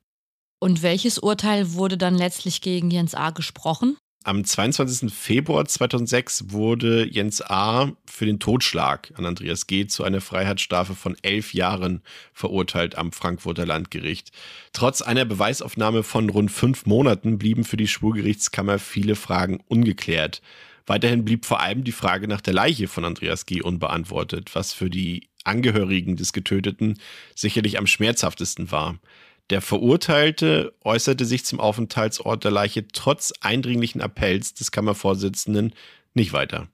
[0.61, 3.31] Und welches Urteil wurde dann letztlich gegen Jens A.
[3.31, 3.97] gesprochen?
[4.25, 5.15] Am 22.
[5.15, 7.93] Februar 2006 wurde Jens A.
[8.05, 9.87] für den Totschlag an Andreas G.
[9.87, 12.03] zu einer Freiheitsstrafe von elf Jahren
[12.33, 14.33] verurteilt am Frankfurter Landgericht.
[14.73, 20.43] Trotz einer Beweisaufnahme von rund fünf Monaten blieben für die Schwurgerichtskammer viele Fragen ungeklärt.
[20.85, 23.63] Weiterhin blieb vor allem die Frage nach der Leiche von Andreas G.
[23.63, 26.99] unbeantwortet, was für die Angehörigen des Getöteten
[27.35, 28.99] sicherlich am schmerzhaftesten war.
[29.51, 35.73] Der Verurteilte äußerte sich zum Aufenthaltsort der Leiche trotz eindringlichen Appells des Kammervorsitzenden
[36.15, 36.69] nicht weiter.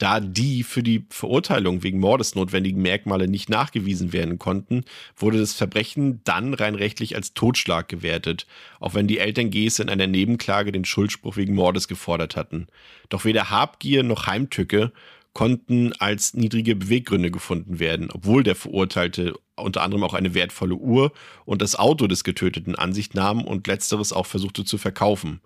[0.00, 5.52] Da die für die Verurteilung wegen Mordes notwendigen Merkmale nicht nachgewiesen werden konnten, wurde das
[5.52, 8.46] Verbrechen dann rein rechtlich als Totschlag gewertet,
[8.78, 12.68] auch wenn die Eltern Gese in einer Nebenklage den Schuldspruch wegen Mordes gefordert hatten.
[13.10, 14.90] Doch weder Habgier noch Heimtücke
[15.32, 21.12] konnten als niedrige Beweggründe gefunden werden, obwohl der Verurteilte unter anderem auch eine wertvolle Uhr
[21.44, 25.40] und das Auto des Getöteten an sich nahm und letzteres auch versuchte zu verkaufen.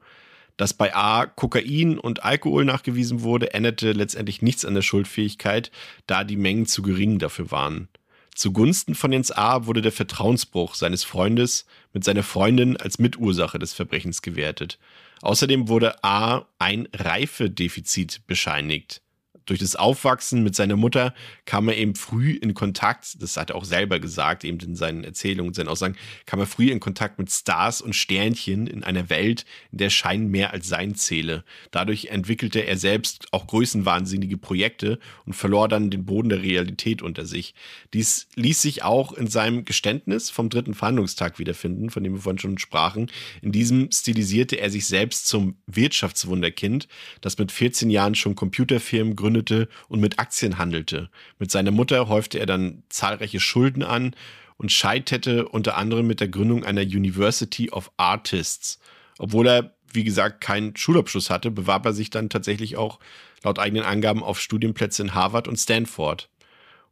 [0.57, 5.70] Dass bei A Kokain und Alkohol nachgewiesen wurde, änderte letztendlich nichts an der Schuldfähigkeit,
[6.07, 7.89] da die Mengen zu gering dafür waren.
[8.37, 9.66] Zugunsten von Jens A.
[9.66, 14.78] wurde der Vertrauensbruch seines Freundes mit seiner Freundin als Mitursache des Verbrechens gewertet.
[15.22, 16.47] Außerdem wurde A.
[16.59, 19.03] ein Reifedefizit bescheinigt
[19.47, 21.14] durch das Aufwachsen mit seiner Mutter
[21.45, 25.05] kam er eben früh in Kontakt, das hat er auch selber gesagt, eben in seinen
[25.05, 29.11] Erzählungen, in seinen Aussagen, kam er früh in Kontakt mit Stars und Sternchen in einer
[29.11, 31.45] Welt, in der Schein mehr als sein zähle.
[31.70, 37.26] Dadurch entwickelte er selbst auch größenwahnsinnige Projekte und verlor dann den Boden der Realität unter
[37.26, 37.55] sich.
[37.92, 42.38] Dies ließ sich auch in seinem Geständnis vom dritten Verhandlungstag wiederfinden, von dem wir vorhin
[42.38, 43.11] schon sprachen.
[43.42, 46.88] In diesem stilisierte er sich selbst zum Wirtschaftswunderkind,
[47.20, 51.11] das mit 14 Jahren schon Computerfirmen gründete gründete und mit Aktien handelte.
[51.39, 54.14] Mit seiner Mutter häufte er dann zahlreiche Schulden an
[54.57, 58.78] und scheiterte unter anderem mit der Gründung einer University of Artists.
[59.18, 63.01] Obwohl er, wie gesagt, keinen Schulabschluss hatte, bewarb er sich dann tatsächlich auch
[63.43, 66.28] laut eigenen Angaben auf Studienplätze in Harvard und Stanford.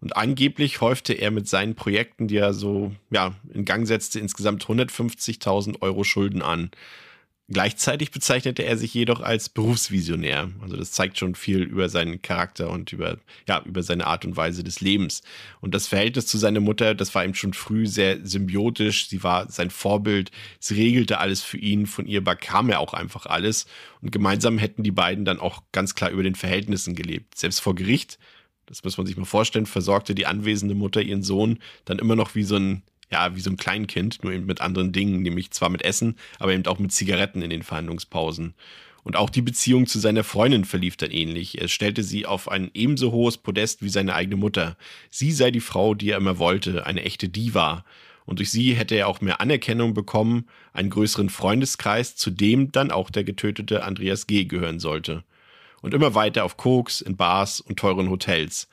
[0.01, 4.65] Und angeblich häufte er mit seinen Projekten, die er so ja, in Gang setzte, insgesamt
[4.65, 6.73] 150.000 Euro Schulden an.
[7.49, 10.51] Gleichzeitig bezeichnete er sich jedoch als Berufsvisionär.
[10.61, 14.37] Also das zeigt schon viel über seinen Charakter und über, ja, über seine Art und
[14.37, 15.23] Weise des Lebens.
[15.61, 19.09] Und das Verhältnis zu seiner Mutter, das war ihm schon früh sehr symbiotisch.
[19.09, 20.31] Sie war sein Vorbild.
[20.61, 21.87] Sie regelte alles für ihn.
[21.87, 23.67] Von ihr bekam er auch einfach alles.
[24.01, 27.37] Und gemeinsam hätten die beiden dann auch ganz klar über den Verhältnissen gelebt.
[27.37, 28.19] Selbst vor Gericht,
[28.67, 32.35] das muss man sich mal vorstellen, versorgte die anwesende Mutter ihren Sohn dann immer noch
[32.35, 32.83] wie so ein
[33.13, 36.53] ja, wie so ein Kleinkind, nur eben mit anderen Dingen, nämlich zwar mit Essen, aber
[36.53, 38.55] eben auch mit Zigaretten in den Verhandlungspausen.
[39.05, 41.61] Und auch die Beziehung zu seiner Freundin verlief dann ähnlich.
[41.61, 44.77] Er stellte sie auf ein ebenso hohes Podest wie seine eigene Mutter.
[45.11, 47.85] Sie sei die Frau, die er immer wollte, eine echte Diva.
[48.25, 52.93] Und durch sie hätte er auch mehr Anerkennung bekommen, einen größeren Freundeskreis, zu dem dann
[52.93, 54.45] auch der getötete Andreas G.
[54.45, 55.25] gehören sollte.
[55.83, 58.69] Und immer weiter auf Koks, in Bars und teuren Hotels.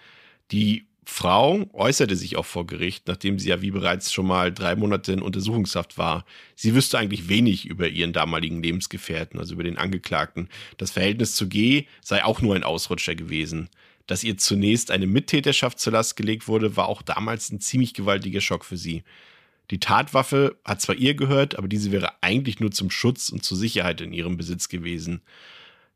[0.52, 4.76] Die Frau äußerte sich auch vor Gericht, nachdem sie ja wie bereits schon mal drei
[4.76, 6.24] Monate in Untersuchungshaft war.
[6.56, 10.50] Sie wüsste eigentlich wenig über ihren damaligen Lebensgefährten, also über den Angeklagten.
[10.78, 13.70] Das Verhältnis zu G sei auch nur ein Ausrutscher gewesen.
[14.06, 18.40] Dass ihr zunächst eine Mittäterschaft zur Last gelegt wurde, war auch damals ein ziemlich gewaltiger
[18.40, 19.04] Schock für sie.
[19.72, 23.58] Die Tatwaffe hat zwar ihr gehört, aber diese wäre eigentlich nur zum Schutz und zur
[23.58, 25.22] Sicherheit in ihrem Besitz gewesen.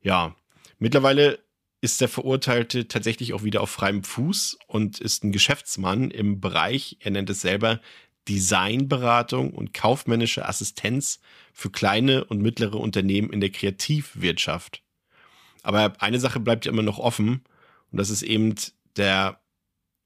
[0.01, 0.35] Ja,
[0.79, 1.39] mittlerweile
[1.83, 6.95] ist der Verurteilte tatsächlich auch wieder auf freiem Fuß und ist ein Geschäftsmann im Bereich,
[7.01, 7.81] er nennt es selber,
[8.29, 11.19] Designberatung und kaufmännische Assistenz
[11.51, 14.81] für kleine und mittlere Unternehmen in der Kreativwirtschaft.
[15.61, 17.43] Aber eine Sache bleibt ja immer noch offen
[17.91, 18.55] und das ist eben
[18.95, 19.41] der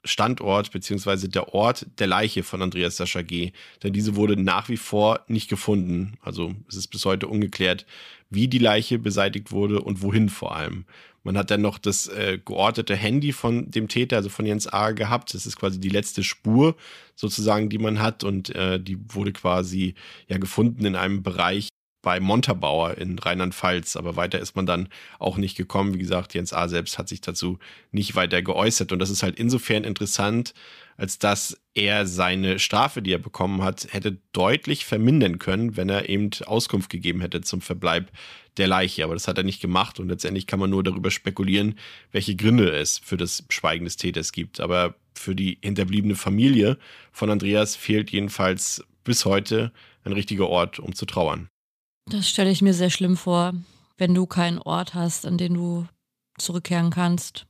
[0.04, 3.52] Standort beziehungsweise der Ort der Leiche von Andreas Sascha G.
[3.84, 6.18] Denn diese wurde nach wie vor nicht gefunden.
[6.22, 7.86] Also es ist bis heute ungeklärt,
[8.32, 10.86] wie die Leiche beseitigt wurde und wohin vor allem.
[11.28, 14.92] Man hat dann noch das äh, geortete Handy von dem Täter, also von Jens A.
[14.92, 15.34] gehabt.
[15.34, 16.78] Das ist quasi die letzte Spur
[17.16, 19.96] sozusagen, die man hat und äh, die wurde quasi
[20.30, 21.68] ja gefunden in einem Bereich
[22.02, 24.90] bei Montabaur in Rheinland-Pfalz, aber weiter ist man dann
[25.20, 25.94] auch nicht gekommen.
[25.94, 26.68] Wie gesagt, Jens A.
[26.68, 27.60] selbst hat sich dazu
[27.92, 30.54] nicht weiter geäußert und das ist halt insofern interessant,
[30.98, 36.10] als dass er seine Strafe, die er bekommen hat, hätte deutlich vermindern können, wenn er
[36.10, 38.12] eben Auskunft gegeben hätte zum Verbleib
[38.58, 39.04] der Leiche.
[39.04, 41.78] Aber das hat er nicht gemacht und letztendlich kann man nur darüber spekulieren,
[42.12, 44.60] welche Gründe es für das Schweigen des Täters gibt.
[44.60, 46.78] Aber für die hinterbliebene Familie
[47.12, 49.72] von Andreas fehlt jedenfalls bis heute
[50.04, 51.50] ein richtiger Ort, um zu trauern.
[52.10, 53.54] Das stelle ich mir sehr schlimm vor,
[53.98, 55.88] wenn du keinen Ort hast, an den du
[56.38, 57.46] zurückkehren kannst.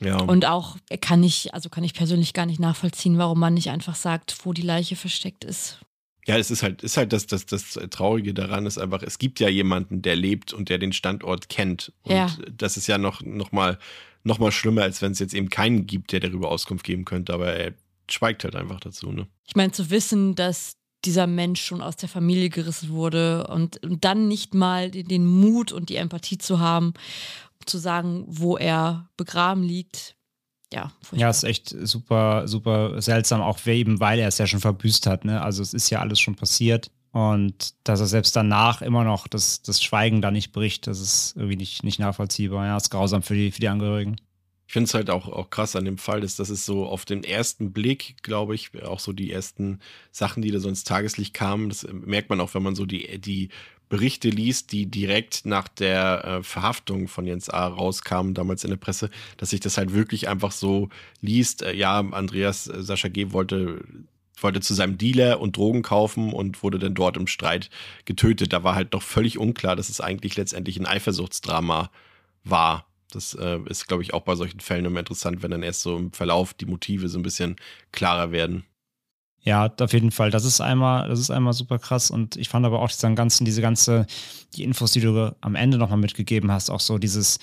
[0.00, 0.20] Ja.
[0.20, 3.94] Und auch kann ich, also kann ich persönlich gar nicht nachvollziehen, warum man nicht einfach
[3.94, 5.78] sagt, wo die Leiche versteckt ist.
[6.26, 9.40] Ja, es ist halt, ist halt das, das, das Traurige daran ist einfach, es gibt
[9.40, 11.92] ja jemanden, der lebt und der den Standort kennt.
[12.02, 12.36] Und ja.
[12.56, 13.78] das ist ja noch, noch mal,
[14.22, 17.34] noch mal schlimmer, als wenn es jetzt eben keinen gibt, der darüber Auskunft geben könnte,
[17.34, 17.74] aber er
[18.08, 19.26] schweigt halt einfach dazu, ne?
[19.46, 24.04] Ich meine, zu wissen, dass dieser Mensch schon aus der Familie gerissen wurde und, und
[24.04, 26.94] dann nicht mal den, den Mut und die Empathie zu haben,
[27.66, 30.16] zu sagen, wo er begraben liegt,
[30.72, 31.18] ja, furchtbar.
[31.18, 35.24] Ja, ist echt super, super seltsam, auch eben, weil er es ja schon verbüßt hat.
[35.24, 35.42] Ne?
[35.42, 36.90] Also es ist ja alles schon passiert.
[37.12, 41.34] Und dass er selbst danach immer noch das, das Schweigen da nicht bricht, das ist
[41.36, 42.66] irgendwie nicht, nicht nachvollziehbar.
[42.66, 44.16] Ja, ist grausam für die, für die Angehörigen.
[44.72, 47.04] Ich finde es halt auch, auch krass an dem Fall, ist, dass es so auf
[47.04, 49.80] den ersten Blick, glaube ich, auch so die ersten
[50.12, 53.20] Sachen, die da so ins Tageslicht kamen, das merkt man auch, wenn man so die,
[53.20, 53.50] die
[53.90, 57.66] Berichte liest, die direkt nach der äh, Verhaftung von Jens A.
[57.66, 60.88] rauskamen, damals in der Presse, dass sich das halt wirklich einfach so
[61.20, 61.60] liest.
[61.60, 63.32] Äh, ja, Andreas äh, Sascha G.
[63.32, 63.84] wollte
[64.40, 67.68] wollte zu seinem Dealer und Drogen kaufen und wurde dann dort im Streit
[68.06, 68.54] getötet.
[68.54, 71.90] Da war halt noch völlig unklar, dass es eigentlich letztendlich ein Eifersuchtsdrama
[72.42, 75.82] war Das äh, ist, glaube ich, auch bei solchen Fällen immer interessant, wenn dann erst
[75.82, 77.56] so im Verlauf die Motive so ein bisschen
[77.92, 78.64] klarer werden.
[79.44, 80.30] Ja, auf jeden Fall.
[80.30, 82.10] Das ist einmal, das ist einmal super krass.
[82.10, 84.06] Und ich fand aber auch diesen ganzen, diese ganze,
[84.54, 87.40] die Infos, die du am Ende nochmal mitgegeben hast, auch so dieses,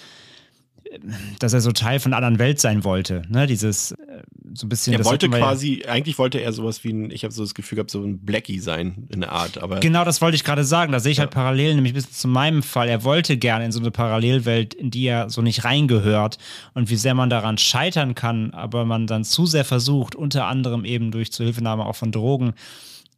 [1.39, 3.23] dass er so Teil von einer anderen Welt sein wollte.
[3.27, 3.47] Ne?
[3.47, 4.93] Dieses äh, so ein bisschen.
[4.93, 7.77] Er wollte quasi, ja, eigentlich wollte er sowas wie ein, ich habe so das Gefühl
[7.77, 9.57] gehabt, so ein Blackie sein in der Art.
[9.57, 10.91] Aber genau, das wollte ich gerade sagen.
[10.91, 11.23] Da sehe ich ja.
[11.23, 12.89] halt Parallelen, nämlich bis zu meinem Fall.
[12.89, 16.37] Er wollte gerne in so eine Parallelwelt, in die er so nicht reingehört
[16.73, 20.85] und wie sehr man daran scheitern kann, aber man dann zu sehr versucht, unter anderem
[20.85, 22.53] eben durch Zuhilfenahme auch von Drogen,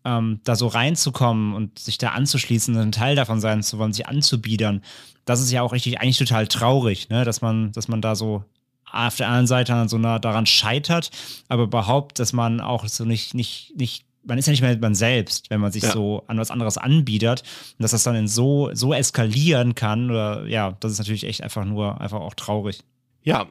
[0.04, 4.08] ähm, da so reinzukommen und sich da anzuschließen, ein Teil davon sein zu wollen, sich
[4.08, 4.82] anzubiedern
[5.26, 7.26] das ist ja auch richtig, eigentlich total traurig, ne?
[7.26, 8.44] dass man, dass man da so
[8.92, 11.12] auf der anderen Seite so nah daran scheitert,
[11.48, 14.96] aber behauptet, dass man auch so nicht, nicht, nicht, man ist ja nicht mehr man
[14.96, 15.92] selbst, wenn man sich ja.
[15.92, 17.44] so an was anderes anbietet
[17.78, 21.42] und dass das dann in so, so eskalieren kann oder ja, das ist natürlich echt
[21.44, 22.80] einfach nur, einfach auch traurig.
[23.24, 23.48] Ja,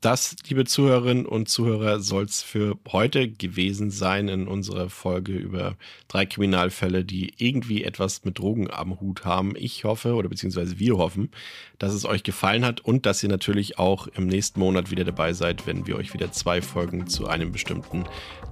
[0.00, 5.76] das, liebe Zuhörerinnen und Zuhörer, soll es für heute gewesen sein in unserer Folge über
[6.06, 9.54] drei Kriminalfälle, die irgendwie etwas mit Drogen am Hut haben.
[9.56, 11.30] Ich hoffe, oder beziehungsweise wir hoffen,
[11.78, 15.32] dass es euch gefallen hat und dass ihr natürlich auch im nächsten Monat wieder dabei
[15.32, 18.04] seid, wenn wir euch wieder zwei Folgen zu einem bestimmten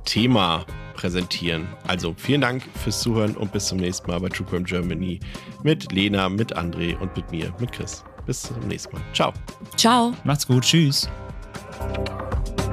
[0.04, 1.68] Thema präsentieren.
[1.86, 5.20] Also vielen Dank fürs Zuhören und bis zum nächsten Mal bei True Crime Germany
[5.62, 8.02] mit Lena, mit André und mit mir, mit Chris.
[8.26, 9.02] Bis zum nächsten Mal.
[9.12, 9.32] Ciao.
[9.76, 10.12] Ciao.
[10.24, 10.64] Macht's gut.
[10.64, 11.08] Tschüss.
[11.78, 12.65] Bye.